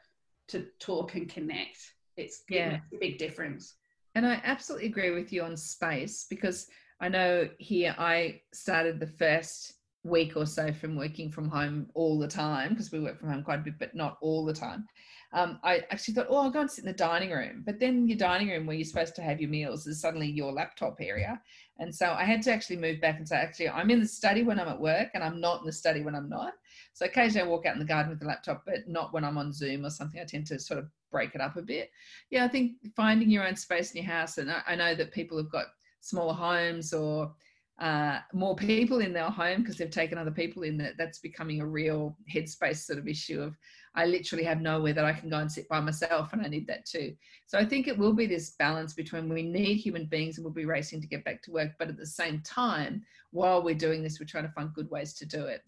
to 0.48 0.66
talk 0.78 1.14
and 1.14 1.28
connect. 1.28 1.78
It's 2.16 2.42
yeah. 2.48 2.74
it 2.74 2.80
a 2.94 2.98
big 2.98 3.18
difference. 3.18 3.74
And 4.14 4.26
I 4.26 4.40
absolutely 4.44 4.88
agree 4.88 5.10
with 5.10 5.32
you 5.32 5.42
on 5.42 5.56
space 5.56 6.26
because 6.28 6.66
I 7.00 7.08
know 7.08 7.48
here 7.58 7.94
I 7.98 8.42
started 8.52 9.00
the 9.00 9.06
first 9.06 9.74
week 10.04 10.36
or 10.36 10.46
so 10.46 10.72
from 10.72 10.96
working 10.96 11.30
from 11.30 11.48
home 11.48 11.86
all 11.94 12.18
the 12.18 12.28
time 12.28 12.70
because 12.70 12.92
we 12.92 13.00
work 13.00 13.18
from 13.18 13.30
home 13.30 13.42
quite 13.42 13.60
a 13.60 13.62
bit, 13.62 13.78
but 13.78 13.94
not 13.94 14.18
all 14.20 14.44
the 14.44 14.52
time. 14.52 14.86
Um, 15.34 15.58
I 15.64 15.82
actually 15.90 16.14
thought, 16.14 16.26
oh, 16.28 16.36
I'll 16.36 16.50
go 16.50 16.60
and 16.60 16.70
sit 16.70 16.84
in 16.84 16.90
the 16.90 16.96
dining 16.96 17.30
room. 17.30 17.62
But 17.64 17.80
then 17.80 18.06
your 18.06 18.18
dining 18.18 18.48
room 18.48 18.66
where 18.66 18.76
you're 18.76 18.84
supposed 18.84 19.14
to 19.16 19.22
have 19.22 19.40
your 19.40 19.48
meals 19.48 19.86
is 19.86 20.00
suddenly 20.00 20.28
your 20.28 20.52
laptop 20.52 20.96
area. 21.00 21.40
And 21.78 21.94
so 21.94 22.12
I 22.12 22.24
had 22.24 22.42
to 22.42 22.52
actually 22.52 22.76
move 22.76 23.00
back 23.00 23.18
and 23.18 23.26
say, 23.26 23.36
actually, 23.36 23.70
I'm 23.70 23.90
in 23.90 24.00
the 24.00 24.06
study 24.06 24.42
when 24.42 24.60
I'm 24.60 24.68
at 24.68 24.80
work 24.80 25.08
and 25.14 25.24
I'm 25.24 25.40
not 25.40 25.60
in 25.60 25.66
the 25.66 25.72
study 25.72 26.02
when 26.02 26.14
I'm 26.14 26.28
not. 26.28 26.52
So 26.92 27.06
occasionally 27.06 27.46
I 27.46 27.50
walk 27.50 27.64
out 27.66 27.74
in 27.74 27.78
the 27.78 27.86
garden 27.86 28.10
with 28.10 28.20
the 28.20 28.26
laptop, 28.26 28.64
but 28.66 28.86
not 28.86 29.12
when 29.14 29.24
I'm 29.24 29.38
on 29.38 29.52
Zoom 29.52 29.86
or 29.86 29.90
something. 29.90 30.20
I 30.20 30.24
tend 30.24 30.46
to 30.48 30.58
sort 30.58 30.78
of 30.78 30.88
break 31.10 31.34
it 31.34 31.40
up 31.40 31.56
a 31.56 31.62
bit. 31.62 31.90
Yeah, 32.30 32.44
I 32.44 32.48
think 32.48 32.72
finding 32.94 33.30
your 33.30 33.46
own 33.46 33.56
space 33.56 33.92
in 33.92 34.02
your 34.02 34.12
house, 34.12 34.38
and 34.38 34.50
I, 34.50 34.62
I 34.66 34.76
know 34.76 34.94
that 34.94 35.12
people 35.12 35.38
have 35.38 35.50
got 35.50 35.66
smaller 36.00 36.34
homes 36.34 36.92
or 36.92 37.32
uh, 37.80 38.18
more 38.32 38.54
people 38.54 39.00
in 39.00 39.12
their 39.12 39.30
home 39.30 39.62
because 39.62 39.76
they've 39.76 39.90
taken 39.90 40.18
other 40.18 40.30
people 40.30 40.62
in 40.62 40.76
that 40.78 40.92
that's 40.98 41.18
becoming 41.18 41.60
a 41.60 41.66
real 41.66 42.16
headspace 42.32 42.76
sort 42.76 42.98
of 42.98 43.08
issue 43.08 43.40
of 43.40 43.56
i 43.94 44.04
literally 44.04 44.44
have 44.44 44.60
nowhere 44.60 44.92
that 44.92 45.06
i 45.06 45.12
can 45.12 45.30
go 45.30 45.38
and 45.38 45.50
sit 45.50 45.68
by 45.68 45.80
myself 45.80 46.32
and 46.32 46.42
i 46.42 46.48
need 46.48 46.66
that 46.66 46.84
too. 46.84 47.14
So 47.46 47.58
i 47.58 47.64
think 47.64 47.88
it 47.88 47.96
will 47.96 48.12
be 48.12 48.26
this 48.26 48.50
balance 48.58 48.92
between 48.92 49.28
we 49.28 49.42
need 49.42 49.76
human 49.76 50.06
beings 50.06 50.36
and 50.36 50.44
we'll 50.44 50.54
be 50.54 50.66
racing 50.66 51.00
to 51.00 51.08
get 51.08 51.24
back 51.24 51.42
to 51.42 51.50
work 51.50 51.72
but 51.78 51.88
at 51.88 51.96
the 51.96 52.06
same 52.06 52.40
time 52.42 53.02
while 53.30 53.62
we're 53.62 53.74
doing 53.74 54.02
this 54.02 54.20
we're 54.20 54.26
trying 54.26 54.46
to 54.46 54.52
find 54.52 54.74
good 54.74 54.90
ways 54.90 55.14
to 55.14 55.26
do 55.26 55.44
it. 55.46 55.62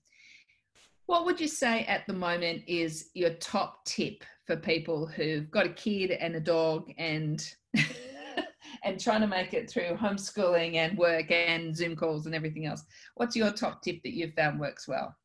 What 1.06 1.26
would 1.26 1.38
you 1.38 1.49
say 1.49 1.84
at 1.84 2.06
the 2.06 2.14
moment 2.14 2.62
is 2.66 3.11
your 3.12 3.30
top 3.34 3.84
tip 3.84 4.25
for 4.46 4.56
people 4.56 5.06
who've 5.06 5.50
got 5.50 5.66
a 5.66 5.70
kid 5.70 6.12
and 6.12 6.34
a 6.34 6.40
dog 6.40 6.90
and 6.96 7.46
and 8.84 9.00
trying 9.00 9.22
to 9.22 9.26
make 9.26 9.54
it 9.54 9.68
through 9.68 9.96
homeschooling 9.96 10.74
and 10.74 10.96
work 10.96 11.30
and 11.30 11.76
Zoom 11.76 11.96
calls 11.96 12.26
and 12.26 12.34
everything 12.34 12.66
else? 12.66 12.84
What's 13.14 13.34
your 13.34 13.50
top 13.50 13.82
tip 13.82 14.02
that 14.02 14.14
you've 14.14 14.34
found 14.34 14.60
works 14.60 14.86
well? 14.86 15.16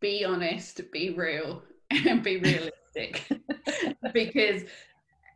Be 0.00 0.24
honest, 0.24 0.80
be 0.92 1.10
real, 1.10 1.62
and 1.90 2.22
be 2.22 2.36
realistic. 2.36 3.26
because 4.12 4.62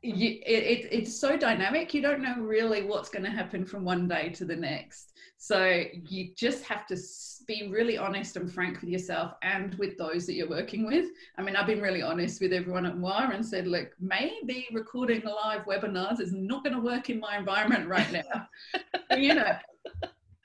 you, 0.02 0.40
it, 0.46 0.64
it, 0.64 0.88
it's 0.90 1.18
so 1.18 1.36
dynamic 1.36 1.92
you 1.92 2.00
don't 2.00 2.22
know 2.22 2.36
really 2.38 2.82
what's 2.82 3.10
going 3.10 3.24
to 3.24 3.30
happen 3.30 3.66
from 3.66 3.84
one 3.84 4.08
day 4.08 4.30
to 4.30 4.44
the 4.46 4.56
next 4.56 5.09
so 5.42 5.84
you 6.06 6.32
just 6.36 6.62
have 6.64 6.86
to 6.86 6.98
be 7.46 7.70
really 7.72 7.96
honest 7.96 8.36
and 8.36 8.52
frank 8.52 8.78
with 8.82 8.90
yourself 8.90 9.32
and 9.42 9.74
with 9.76 9.96
those 9.96 10.26
that 10.26 10.34
you're 10.34 10.50
working 10.50 10.84
with. 10.84 11.06
I 11.38 11.42
mean 11.42 11.56
i've 11.56 11.66
been 11.66 11.80
really 11.80 12.02
honest 12.02 12.42
with 12.42 12.52
everyone 12.52 12.84
at 12.84 12.94
mwah 12.94 13.34
and 13.34 13.44
said 13.44 13.66
look 13.66 13.88
maybe 13.98 14.68
recording 14.70 15.22
live 15.22 15.64
webinars 15.64 16.20
is 16.20 16.34
not 16.34 16.62
going 16.62 16.76
to 16.76 16.82
work 16.82 17.08
in 17.08 17.18
my 17.18 17.38
environment 17.38 17.88
right 17.88 18.12
now. 18.32 19.16
You 19.16 19.34
know 19.34 19.56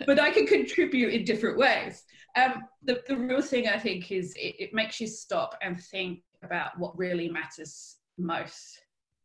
but 0.07 0.17
i 0.17 0.31
can 0.31 0.47
contribute 0.47 1.13
in 1.13 1.25
different 1.25 1.57
ways. 1.57 2.03
Um, 2.37 2.63
the, 2.83 3.01
the 3.05 3.17
real 3.17 3.41
thing 3.41 3.67
i 3.67 3.77
think 3.77 4.13
is 4.13 4.33
it, 4.37 4.55
it 4.59 4.73
makes 4.73 5.01
you 5.01 5.07
stop 5.07 5.57
and 5.61 5.77
think 5.77 6.21
about 6.41 6.79
what 6.79 6.97
really 6.97 7.27
matters 7.27 7.97
most 8.17 8.79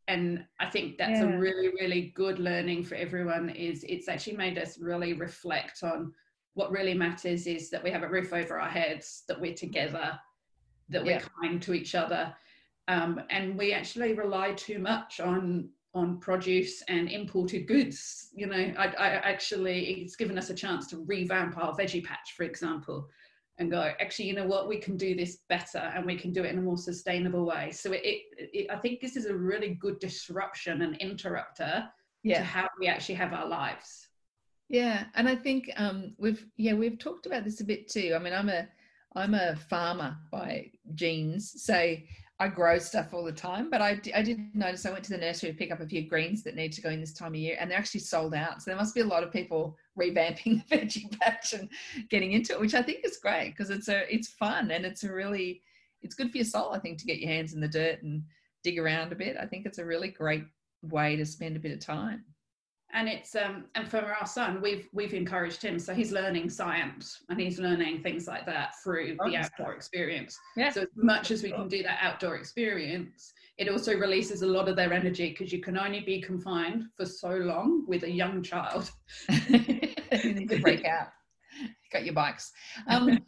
and 0.07 0.43
i 0.59 0.65
think 0.65 0.97
that's 0.97 1.19
yeah. 1.19 1.33
a 1.33 1.37
really 1.37 1.69
really 1.79 2.13
good 2.15 2.39
learning 2.39 2.83
for 2.83 2.95
everyone 2.95 3.49
is 3.49 3.83
it's 3.87 4.07
actually 4.07 4.35
made 4.35 4.57
us 4.57 4.79
really 4.79 5.13
reflect 5.13 5.83
on 5.83 6.11
what 6.53 6.71
really 6.71 6.93
matters 6.93 7.47
is 7.47 7.69
that 7.69 7.83
we 7.83 7.91
have 7.91 8.03
a 8.03 8.09
roof 8.09 8.33
over 8.33 8.59
our 8.59 8.69
heads 8.69 9.23
that 9.27 9.39
we're 9.39 9.53
together 9.53 10.19
that 10.89 11.03
we're 11.03 11.21
kind 11.41 11.61
to 11.61 11.73
each 11.73 11.95
other 11.95 12.33
um, 12.87 13.21
and 13.29 13.57
we 13.57 13.71
actually 13.71 14.13
rely 14.13 14.51
too 14.53 14.79
much 14.79 15.19
on 15.19 15.69
on 15.93 16.19
produce 16.19 16.81
and 16.87 17.09
imported 17.09 17.67
goods 17.67 18.29
you 18.33 18.47
know. 18.47 18.73
I, 18.77 18.87
I 18.87 19.07
actually 19.07 20.01
it's 20.01 20.15
given 20.15 20.37
us 20.37 20.49
a 20.49 20.53
chance 20.53 20.87
to 20.87 20.97
revamp 21.05 21.57
our 21.57 21.75
veggie 21.75 22.03
patch 22.03 22.33
for 22.35 22.43
example 22.43 23.09
and 23.61 23.71
go 23.71 23.93
actually 24.01 24.25
you 24.25 24.33
know 24.33 24.45
what? 24.45 24.67
We 24.67 24.77
can 24.77 24.97
do 24.97 25.15
this 25.15 25.39
better 25.47 25.77
and 25.77 26.05
we 26.05 26.17
can 26.17 26.33
do 26.33 26.43
it 26.43 26.51
in 26.51 26.57
a 26.57 26.61
more 26.61 26.77
sustainable 26.77 27.45
way. 27.45 27.71
So 27.71 27.93
it, 27.93 28.01
it, 28.03 28.21
it 28.37 28.67
i 28.69 28.75
think 28.75 28.99
this 28.99 29.15
is 29.15 29.27
a 29.27 29.35
really 29.35 29.75
good 29.75 29.99
disruption 29.99 30.81
and 30.81 30.97
interrupter 30.97 31.87
yeah. 32.23 32.39
to 32.39 32.43
how 32.43 32.67
we 32.79 32.87
actually 32.87 33.15
have 33.15 33.33
our 33.33 33.47
lives. 33.47 34.07
Yeah 34.67 35.05
and 35.15 35.29
i 35.29 35.35
think 35.35 35.69
um 35.77 36.13
we've 36.17 36.45
yeah 36.57 36.73
we've 36.73 36.99
talked 36.99 37.25
about 37.25 37.43
this 37.45 37.61
a 37.61 37.65
bit 37.65 37.89
too. 37.89 38.13
I 38.15 38.19
mean 38.19 38.33
i'm 38.33 38.49
a 38.49 38.67
i'm 39.15 39.33
a 39.33 39.55
farmer 39.55 40.17
by 40.31 40.71
genes. 40.95 41.63
So 41.63 41.95
I 42.41 42.47
grow 42.47 42.79
stuff 42.79 43.13
all 43.13 43.23
the 43.23 43.31
time, 43.31 43.69
but 43.69 43.83
I, 43.83 44.01
I 44.15 44.23
did 44.23 44.39
notice 44.55 44.87
I 44.87 44.91
went 44.91 45.03
to 45.03 45.11
the 45.11 45.19
nursery 45.19 45.51
to 45.51 45.55
pick 45.55 45.71
up 45.71 45.79
a 45.79 45.85
few 45.85 46.09
greens 46.09 46.41
that 46.41 46.55
need 46.55 46.73
to 46.73 46.81
go 46.81 46.89
in 46.89 46.99
this 46.99 47.13
time 47.13 47.33
of 47.33 47.39
year, 47.39 47.55
and 47.59 47.69
they're 47.69 47.77
actually 47.77 47.99
sold 47.99 48.33
out. 48.33 48.63
So 48.63 48.71
there 48.71 48.79
must 48.79 48.95
be 48.95 49.01
a 49.01 49.05
lot 49.05 49.21
of 49.21 49.31
people 49.31 49.77
revamping 49.95 50.67
the 50.69 50.75
veggie 50.75 51.19
patch 51.19 51.53
and 51.53 51.69
getting 52.09 52.31
into 52.31 52.53
it, 52.53 52.59
which 52.59 52.73
I 52.73 52.81
think 52.81 53.05
is 53.05 53.17
great 53.17 53.51
because 53.51 53.69
it's 53.69 53.89
a 53.89 54.11
it's 54.11 54.29
fun 54.29 54.71
and 54.71 54.87
it's 54.87 55.03
a 55.03 55.13
really 55.13 55.61
it's 56.01 56.15
good 56.15 56.31
for 56.31 56.37
your 56.37 56.45
soul. 56.45 56.73
I 56.73 56.79
think 56.79 56.97
to 56.97 57.05
get 57.05 57.19
your 57.19 57.29
hands 57.29 57.53
in 57.53 57.61
the 57.61 57.67
dirt 57.67 58.01
and 58.01 58.23
dig 58.63 58.79
around 58.79 59.11
a 59.11 59.15
bit. 59.15 59.37
I 59.39 59.45
think 59.45 59.67
it's 59.67 59.77
a 59.77 59.85
really 59.85 60.07
great 60.07 60.45
way 60.81 61.15
to 61.17 61.25
spend 61.27 61.57
a 61.57 61.59
bit 61.59 61.73
of 61.73 61.79
time 61.79 62.25
and 62.93 63.07
it's 63.07 63.35
um 63.35 63.65
and 63.75 63.87
for 63.87 63.99
our 63.99 64.25
son 64.25 64.61
we've 64.61 64.87
we've 64.93 65.13
encouraged 65.13 65.61
him. 65.61 65.79
So 65.79 65.93
he's 65.93 66.11
learning 66.11 66.49
science 66.49 67.23
and 67.29 67.39
he's 67.39 67.59
learning 67.59 68.03
things 68.03 68.27
like 68.27 68.45
that 68.45 68.73
through 68.83 69.17
the 69.23 69.37
outdoor 69.37 69.73
experience. 69.73 70.37
Yeah. 70.55 70.71
so 70.71 70.81
as 70.81 70.87
much 70.95 71.31
as 71.31 71.43
we 71.43 71.51
can 71.51 71.67
do 71.67 71.83
that 71.83 71.99
outdoor 72.01 72.35
experience 72.35 73.33
it 73.57 73.69
also 73.69 73.95
releases 73.95 74.41
a 74.41 74.47
lot 74.47 74.67
of 74.67 74.75
their 74.75 74.91
energy 74.91 75.29
because 75.29 75.53
you 75.53 75.59
can 75.59 75.77
only 75.77 75.99
be 75.99 76.21
confined 76.21 76.85
for 76.95 77.05
so 77.05 77.29
long 77.29 77.85
with 77.87 78.03
a 78.03 78.11
young 78.11 78.41
child. 78.41 78.91
You 80.23 80.33
need 80.33 80.49
to 80.49 80.59
break 80.59 80.83
out. 80.83 81.07
Got 81.93 82.03
your 82.03 82.13
bikes. 82.13 82.51
Um 82.89 83.19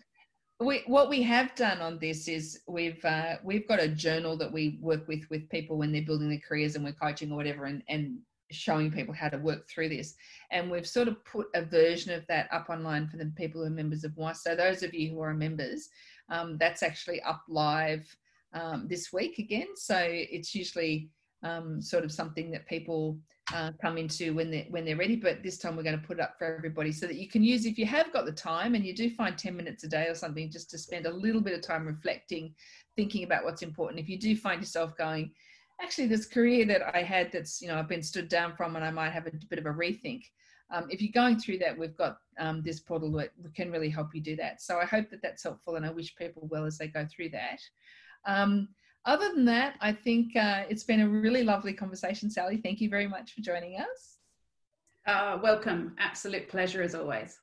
we, 0.60 0.84
what 0.86 1.10
we 1.10 1.22
have 1.24 1.55
done 1.55 1.79
on 1.79 1.98
this 2.00 2.27
is 2.27 2.62
we've 2.67 3.03
uh, 3.05 3.36
we've 3.43 3.67
got 3.67 3.82
a 3.82 3.88
journal 3.88 4.38
that 4.38 4.51
we 4.51 4.77
work 4.82 5.08
with 5.08 5.25
with 5.29 5.50
people 5.50 5.77
when 5.77 5.91
they're 5.91 6.03
building 6.03 6.29
their 6.29 6.39
careers 6.39 6.75
and 6.75 6.84
we're 6.84 6.93
coaching 6.93 7.32
or 7.32 7.36
whatever 7.36 7.65
and, 7.65 7.84
and 7.89 8.17
showing 8.53 8.91
people 8.91 9.13
how 9.13 9.29
to 9.29 9.38
work 9.38 9.67
through 9.69 9.89
this. 9.89 10.15
And 10.51 10.69
we've 10.69 10.88
sort 10.88 11.07
of 11.07 11.24
put 11.25 11.48
a 11.55 11.63
version 11.63 12.13
of 12.13 12.25
that 12.27 12.48
up 12.51 12.69
online 12.69 13.07
for 13.07 13.17
the 13.17 13.31
people 13.36 13.62
who 13.62 13.67
are 13.67 13.72
members 13.72 14.03
of 14.03 14.15
WISE. 14.15 14.43
So 14.43 14.55
those 14.55 14.83
of 14.83 14.93
you 14.93 15.12
who 15.12 15.22
are 15.22 15.33
members, 15.33 15.89
um, 16.29 16.57
that's 16.57 16.83
actually 16.83 17.22
up 17.22 17.41
live 17.48 18.05
um, 18.53 18.88
this 18.88 19.12
week 19.12 19.39
again. 19.39 19.67
So 19.75 19.98
it's 20.00 20.55
usually 20.55 21.10
um, 21.43 21.81
sort 21.81 22.03
of 22.03 22.12
something 22.12 22.51
that 22.51 22.67
people 22.67 23.17
uh, 23.53 23.72
come 23.81 23.98
into 23.98 24.33
when 24.33 24.50
they're 24.50 24.65
when 24.69 24.86
they're 24.86 24.95
ready. 24.95 25.15
But 25.15 25.43
this 25.43 25.57
time 25.57 25.75
we're 25.75 25.83
going 25.83 26.00
to 26.00 26.07
put 26.07 26.19
it 26.19 26.24
up 26.24 26.36
for 26.38 26.55
everybody 26.55 26.91
so 26.91 27.07
that 27.07 27.17
you 27.17 27.27
can 27.27 27.43
use 27.43 27.65
if 27.65 27.77
you 27.77 27.86
have 27.86 28.13
got 28.13 28.25
the 28.25 28.31
time 28.31 28.75
and 28.75 28.86
you 28.86 28.95
do 28.95 29.10
find 29.10 29.38
10 29.38 29.55
minutes 29.55 29.83
a 29.83 29.88
day 29.88 30.07
or 30.07 30.15
something 30.15 30.50
just 30.50 30.69
to 30.72 30.77
spend 30.77 31.05
a 31.05 31.13
little 31.13 31.41
bit 31.41 31.53
of 31.53 31.62
time 31.62 31.86
reflecting, 31.86 32.53
thinking 32.95 33.24
about 33.24 33.43
what's 33.43 33.62
important. 33.62 34.00
If 34.00 34.10
you 34.10 34.17
do 34.17 34.36
find 34.36 34.62
yourself 34.62 34.95
going, 34.98 35.31
actually 35.82 36.08
this 36.08 36.25
career 36.25 36.65
that 36.65 36.96
I 36.96 37.03
had 37.03 37.32
that's, 37.32 37.62
you 37.62 37.68
know, 37.68 37.77
I've 37.77 37.89
been 37.89 38.03
stood 38.03 38.30
down 38.30 38.56
from 38.56 38.75
and 38.75 38.86
I 38.86 38.92
might 38.92 39.12
have 39.12 39.27
a 39.27 39.32
bit 39.50 39.60
of 39.60 39.65
a 39.65 39.70
rethink. 39.70 40.24
Um, 40.72 40.88
if 40.89 41.01
you're 41.01 41.12
going 41.12 41.39
through 41.39 41.60
that, 41.60 41.77
we've 41.77 41.98
got 41.98 42.18
um, 42.39 42.62
this 42.63 42.80
portal 42.80 43.12
that 43.12 43.32
can 43.56 43.72
really 43.72 43.89
help 43.89 44.15
you 44.15 44.22
do 44.22 44.36
that. 44.38 44.62
So 44.62 44.80
I 44.80 44.86
hope 44.86 45.10
that 45.12 45.22
that's 45.22 45.44
helpful 45.44 45.75
and 45.75 45.86
I 45.86 45.92
wish 45.92 46.15
people 46.15 46.48
well 46.50 46.65
as 46.65 46.77
they 46.77 46.88
go 46.88 47.06
through 47.06 47.30
that. 47.30 47.60
Um, 48.25 48.70
other 49.06 49.30
than 49.34 49.46
that, 49.46 49.75
I 49.82 49.92
think 49.92 50.36
uh, 50.36 50.63
it's 50.70 50.84
been 50.84 51.01
a 51.01 51.10
really 51.10 51.44
lovely 51.44 51.74
conversation, 51.74 52.30
Sally. 52.30 52.58
Thank 52.58 52.80
you 52.80 52.89
very 52.89 53.08
much 53.08 53.34
for 53.34 53.42
joining 53.42 53.80
us. 53.80 54.18
Uh, 55.06 55.38
welcome. 55.44 55.94
Absolute 56.00 56.48
pleasure 56.48 56.82
as 56.82 56.96
always. 56.96 57.38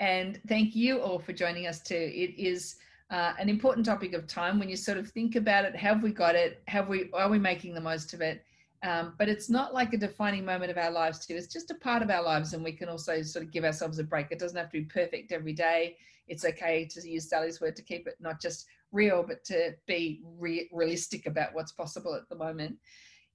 And 0.00 0.40
thank 0.48 0.74
you 0.74 1.00
all 1.00 1.18
for 1.18 1.32
joining 1.32 1.66
us 1.66 1.82
too. 1.82 1.94
It 1.94 2.38
is 2.38 2.76
uh, 3.10 3.34
an 3.38 3.48
important 3.48 3.86
topic 3.86 4.14
of 4.14 4.26
time 4.26 4.58
when 4.58 4.68
you 4.68 4.76
sort 4.76 4.98
of 4.98 5.08
think 5.10 5.36
about 5.36 5.64
it. 5.64 5.76
Have 5.76 6.02
we 6.02 6.10
got 6.10 6.34
it? 6.34 6.62
Have 6.66 6.88
we 6.88 7.10
are 7.12 7.28
we 7.28 7.38
making 7.38 7.74
the 7.74 7.80
most 7.80 8.14
of 8.14 8.20
it? 8.20 8.44
Um, 8.82 9.14
but 9.18 9.28
it's 9.28 9.48
not 9.48 9.72
like 9.72 9.92
a 9.94 9.96
defining 9.96 10.44
moment 10.44 10.70
of 10.70 10.76
our 10.76 10.90
lives 10.90 11.24
too. 11.24 11.34
It's 11.34 11.52
just 11.52 11.70
a 11.70 11.76
part 11.76 12.02
of 12.02 12.10
our 12.10 12.22
lives 12.22 12.52
and 12.52 12.62
we 12.62 12.72
can 12.72 12.88
also 12.88 13.22
sort 13.22 13.44
of 13.44 13.50
give 13.50 13.64
ourselves 13.64 13.98
a 13.98 14.04
break. 14.04 14.28
It 14.30 14.38
doesn't 14.38 14.56
have 14.56 14.70
to 14.70 14.80
be 14.80 14.84
perfect 14.84 15.32
every 15.32 15.54
day. 15.54 15.96
It's 16.28 16.44
okay 16.44 16.86
to 16.90 17.08
use 17.08 17.28
sally's 17.28 17.60
word 17.60 17.76
to 17.76 17.82
keep 17.82 18.06
it 18.06 18.16
not 18.20 18.40
just 18.40 18.66
real 18.92 19.24
but 19.26 19.44
to 19.44 19.74
be 19.86 20.22
re- 20.38 20.68
realistic 20.72 21.26
about 21.26 21.54
what's 21.54 21.72
possible 21.72 22.14
at 22.14 22.28
the 22.28 22.36
moment 22.36 22.76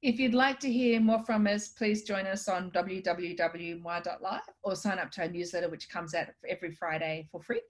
if 0.01 0.19
you'd 0.19 0.33
like 0.33 0.59
to 0.61 0.71
hear 0.71 0.99
more 0.99 1.23
from 1.25 1.45
us, 1.45 1.67
please 1.67 2.03
join 2.03 2.25
us 2.25 2.47
on 2.47 2.71
www.mwah.live 2.71 4.41
or 4.63 4.75
sign 4.75 4.97
up 4.97 5.11
to 5.11 5.21
our 5.21 5.27
newsletter, 5.27 5.69
which 5.69 5.89
comes 5.89 6.15
out 6.15 6.27
every 6.49 6.71
Friday 6.71 7.27
for 7.31 7.41
free. 7.41 7.61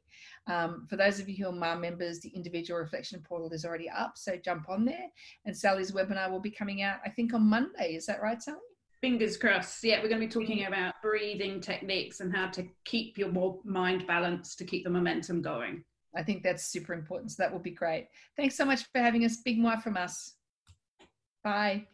Um, 0.47 0.87
for 0.89 0.95
those 0.95 1.19
of 1.19 1.27
you 1.27 1.43
who 1.43 1.49
are 1.49 1.53
mwah 1.53 1.79
members, 1.79 2.21
the 2.21 2.29
individual 2.29 2.79
reflection 2.79 3.21
portal 3.27 3.51
is 3.51 3.65
already 3.65 3.89
up, 3.89 4.13
so 4.15 4.37
jump 4.37 4.69
on 4.69 4.85
there. 4.85 5.07
And 5.45 5.55
Sally's 5.55 5.91
webinar 5.91 6.31
will 6.31 6.39
be 6.39 6.51
coming 6.51 6.81
out, 6.81 6.99
I 7.05 7.09
think, 7.09 7.33
on 7.33 7.43
Monday. 7.43 7.95
Is 7.95 8.05
that 8.05 8.21
right, 8.21 8.41
Sally? 8.41 8.59
Fingers 9.01 9.35
crossed. 9.35 9.83
Yeah, 9.83 9.97
we're 9.97 10.07
going 10.07 10.21
to 10.21 10.27
be 10.27 10.31
talking 10.31 10.67
about 10.67 10.93
breathing 11.01 11.59
techniques 11.59 12.21
and 12.21 12.33
how 12.33 12.47
to 12.49 12.65
keep 12.85 13.17
your 13.17 13.31
mind 13.65 14.07
balanced 14.07 14.57
to 14.59 14.63
keep 14.63 14.85
the 14.85 14.89
momentum 14.89 15.41
going. 15.41 15.83
I 16.15 16.23
think 16.23 16.43
that's 16.43 16.67
super 16.67 16.93
important. 16.93 17.31
So 17.31 17.43
that 17.43 17.51
will 17.51 17.59
be 17.59 17.71
great. 17.71 18.07
Thanks 18.37 18.55
so 18.55 18.63
much 18.63 18.83
for 18.91 19.01
having 19.01 19.25
us. 19.25 19.37
Big 19.43 19.57
mwah 19.59 19.81
from 19.81 19.97
us. 19.97 20.35
Bye. 21.43 21.87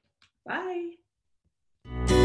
Bye. 0.48 2.17